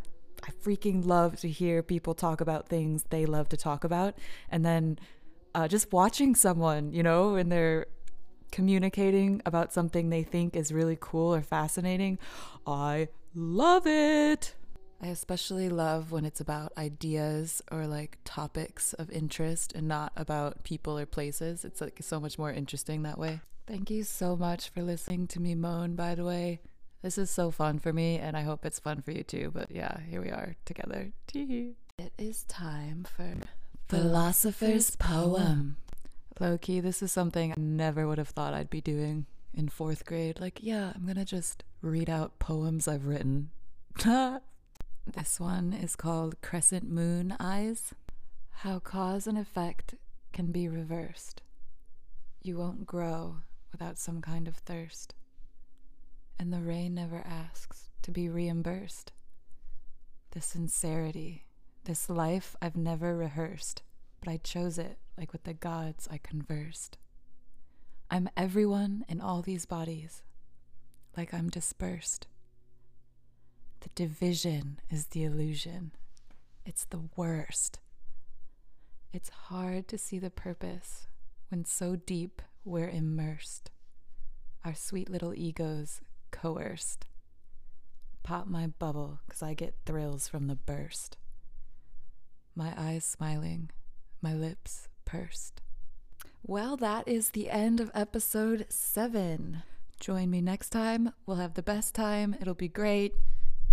I 0.46 0.50
freaking 0.50 1.06
love 1.06 1.40
to 1.40 1.48
hear 1.48 1.82
people 1.82 2.14
talk 2.14 2.40
about 2.40 2.68
things 2.68 3.04
they 3.10 3.26
love 3.26 3.48
to 3.50 3.56
talk 3.56 3.84
about. 3.84 4.14
And 4.50 4.64
then 4.64 4.98
uh, 5.54 5.68
just 5.68 5.92
watching 5.92 6.34
someone, 6.34 6.92
you 6.92 7.02
know, 7.02 7.34
and 7.34 7.50
they're 7.50 7.86
communicating 8.50 9.42
about 9.44 9.72
something 9.72 10.10
they 10.10 10.22
think 10.22 10.56
is 10.56 10.72
really 10.72 10.96
cool 11.00 11.34
or 11.34 11.42
fascinating, 11.42 12.18
I 12.66 13.08
love 13.34 13.86
it. 13.86 14.54
I 15.00 15.08
especially 15.08 15.68
love 15.68 16.10
when 16.10 16.24
it's 16.24 16.40
about 16.40 16.72
ideas 16.76 17.62
or 17.70 17.86
like 17.86 18.18
topics 18.24 18.94
of 18.94 19.10
interest 19.10 19.72
and 19.74 19.86
not 19.86 20.12
about 20.16 20.64
people 20.64 20.98
or 20.98 21.06
places. 21.06 21.64
It's 21.64 21.80
like 21.80 21.98
so 22.00 22.18
much 22.18 22.36
more 22.38 22.50
interesting 22.50 23.02
that 23.02 23.18
way. 23.18 23.40
Thank 23.66 23.90
you 23.90 24.02
so 24.02 24.34
much 24.34 24.70
for 24.70 24.82
listening 24.82 25.26
to 25.28 25.40
me 25.40 25.54
moan, 25.54 25.94
by 25.94 26.14
the 26.14 26.24
way. 26.24 26.60
This 27.02 27.16
is 27.16 27.30
so 27.30 27.50
fun 27.50 27.78
for 27.78 27.92
me, 27.92 28.18
and 28.18 28.36
I 28.36 28.42
hope 28.42 28.66
it's 28.66 28.80
fun 28.80 29.02
for 29.02 29.12
you 29.12 29.22
too. 29.22 29.50
But 29.54 29.70
yeah, 29.70 30.00
here 30.08 30.20
we 30.20 30.30
are 30.30 30.56
together. 30.64 31.12
It 31.98 32.12
is 32.18 32.44
time 32.44 33.06
for 33.16 33.34
Philosopher's 33.88 34.96
Poem. 34.96 35.76
Low 36.40 36.58
key, 36.58 36.80
this 36.80 37.02
is 37.02 37.10
something 37.12 37.52
I 37.52 37.54
never 37.56 38.06
would 38.06 38.18
have 38.18 38.28
thought 38.28 38.54
I'd 38.54 38.70
be 38.70 38.80
doing 38.80 39.26
in 39.54 39.68
fourth 39.68 40.04
grade. 40.04 40.40
Like, 40.40 40.58
yeah, 40.62 40.92
I'm 40.94 41.06
gonna 41.06 41.24
just 41.24 41.64
read 41.82 42.10
out 42.10 42.38
poems 42.38 42.86
I've 42.88 43.06
written. 43.06 43.50
this 44.04 45.40
one 45.40 45.72
is 45.72 45.96
called 45.96 46.40
Crescent 46.42 46.88
Moon 46.88 47.34
Eyes 47.40 47.94
How 48.50 48.78
Cause 48.78 49.26
and 49.26 49.38
Effect 49.38 49.94
Can 50.32 50.52
Be 50.52 50.68
Reversed. 50.68 51.42
You 52.42 52.58
won't 52.58 52.86
grow 52.86 53.38
without 53.72 53.98
some 53.98 54.20
kind 54.20 54.46
of 54.46 54.56
thirst. 54.56 55.14
And 56.38 56.52
the 56.52 56.60
rain 56.60 56.94
never 56.94 57.22
asks 57.26 57.90
to 58.02 58.10
be 58.10 58.28
reimbursed. 58.28 59.12
The 60.30 60.40
sincerity, 60.40 61.46
this 61.84 62.08
life 62.08 62.54
I've 62.62 62.76
never 62.76 63.16
rehearsed, 63.16 63.82
but 64.20 64.30
I 64.30 64.36
chose 64.38 64.78
it 64.78 64.98
like 65.16 65.32
with 65.32 65.44
the 65.44 65.54
gods 65.54 66.08
I 66.10 66.18
conversed. 66.18 66.96
I'm 68.10 68.28
everyone 68.36 69.04
in 69.08 69.20
all 69.20 69.42
these 69.42 69.66
bodies, 69.66 70.22
like 71.16 71.34
I'm 71.34 71.50
dispersed. 71.50 72.26
The 73.80 73.90
division 73.94 74.80
is 74.90 75.06
the 75.06 75.24
illusion. 75.24 75.92
It's 76.64 76.84
the 76.84 77.08
worst. 77.16 77.78
It's 79.12 79.28
hard 79.28 79.88
to 79.88 79.98
see 79.98 80.18
the 80.18 80.30
purpose 80.30 81.06
when 81.48 81.64
so 81.64 81.96
deep 81.96 82.42
we're 82.64 82.88
immersed. 82.88 83.70
Our 84.64 84.74
sweet 84.74 85.08
little 85.08 85.34
egos 85.34 86.00
coerced. 86.30 87.06
Pop 88.22 88.46
my 88.46 88.66
bubble, 88.66 89.20
'cause 89.28 89.42
I 89.42 89.54
get 89.54 89.74
thrills 89.86 90.28
from 90.28 90.46
the 90.46 90.56
burst. 90.56 91.16
My 92.54 92.74
eyes 92.76 93.04
smiling, 93.04 93.70
my 94.20 94.34
lips 94.34 94.88
pursed. 95.04 95.62
Well, 96.42 96.76
that 96.76 97.06
is 97.06 97.30
the 97.30 97.50
end 97.50 97.80
of 97.80 97.90
episode 97.94 98.66
seven. 98.68 99.62
Join 100.00 100.30
me 100.30 100.40
next 100.40 100.70
time. 100.70 101.12
We'll 101.26 101.38
have 101.38 101.54
the 101.54 101.62
best 101.62 101.94
time. 101.94 102.34
It'll 102.40 102.54
be 102.54 102.68
great. 102.68 103.14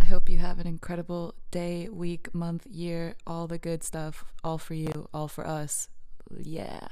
I 0.02 0.06
hope 0.06 0.30
you 0.30 0.38
have 0.38 0.60
an 0.60 0.68
incredible 0.68 1.36
day, 1.52 1.90
week, 1.90 2.34
month, 2.34 2.66
year, 2.68 3.16
all 3.26 3.48
the 3.48 3.58
good 3.58 3.84
stuff. 3.84 4.24
All 4.44 4.58
for 4.58 4.74
you, 4.74 5.10
all 5.14 5.28
for 5.28 5.48
us. 5.48 5.90
Yeah. 6.30 6.88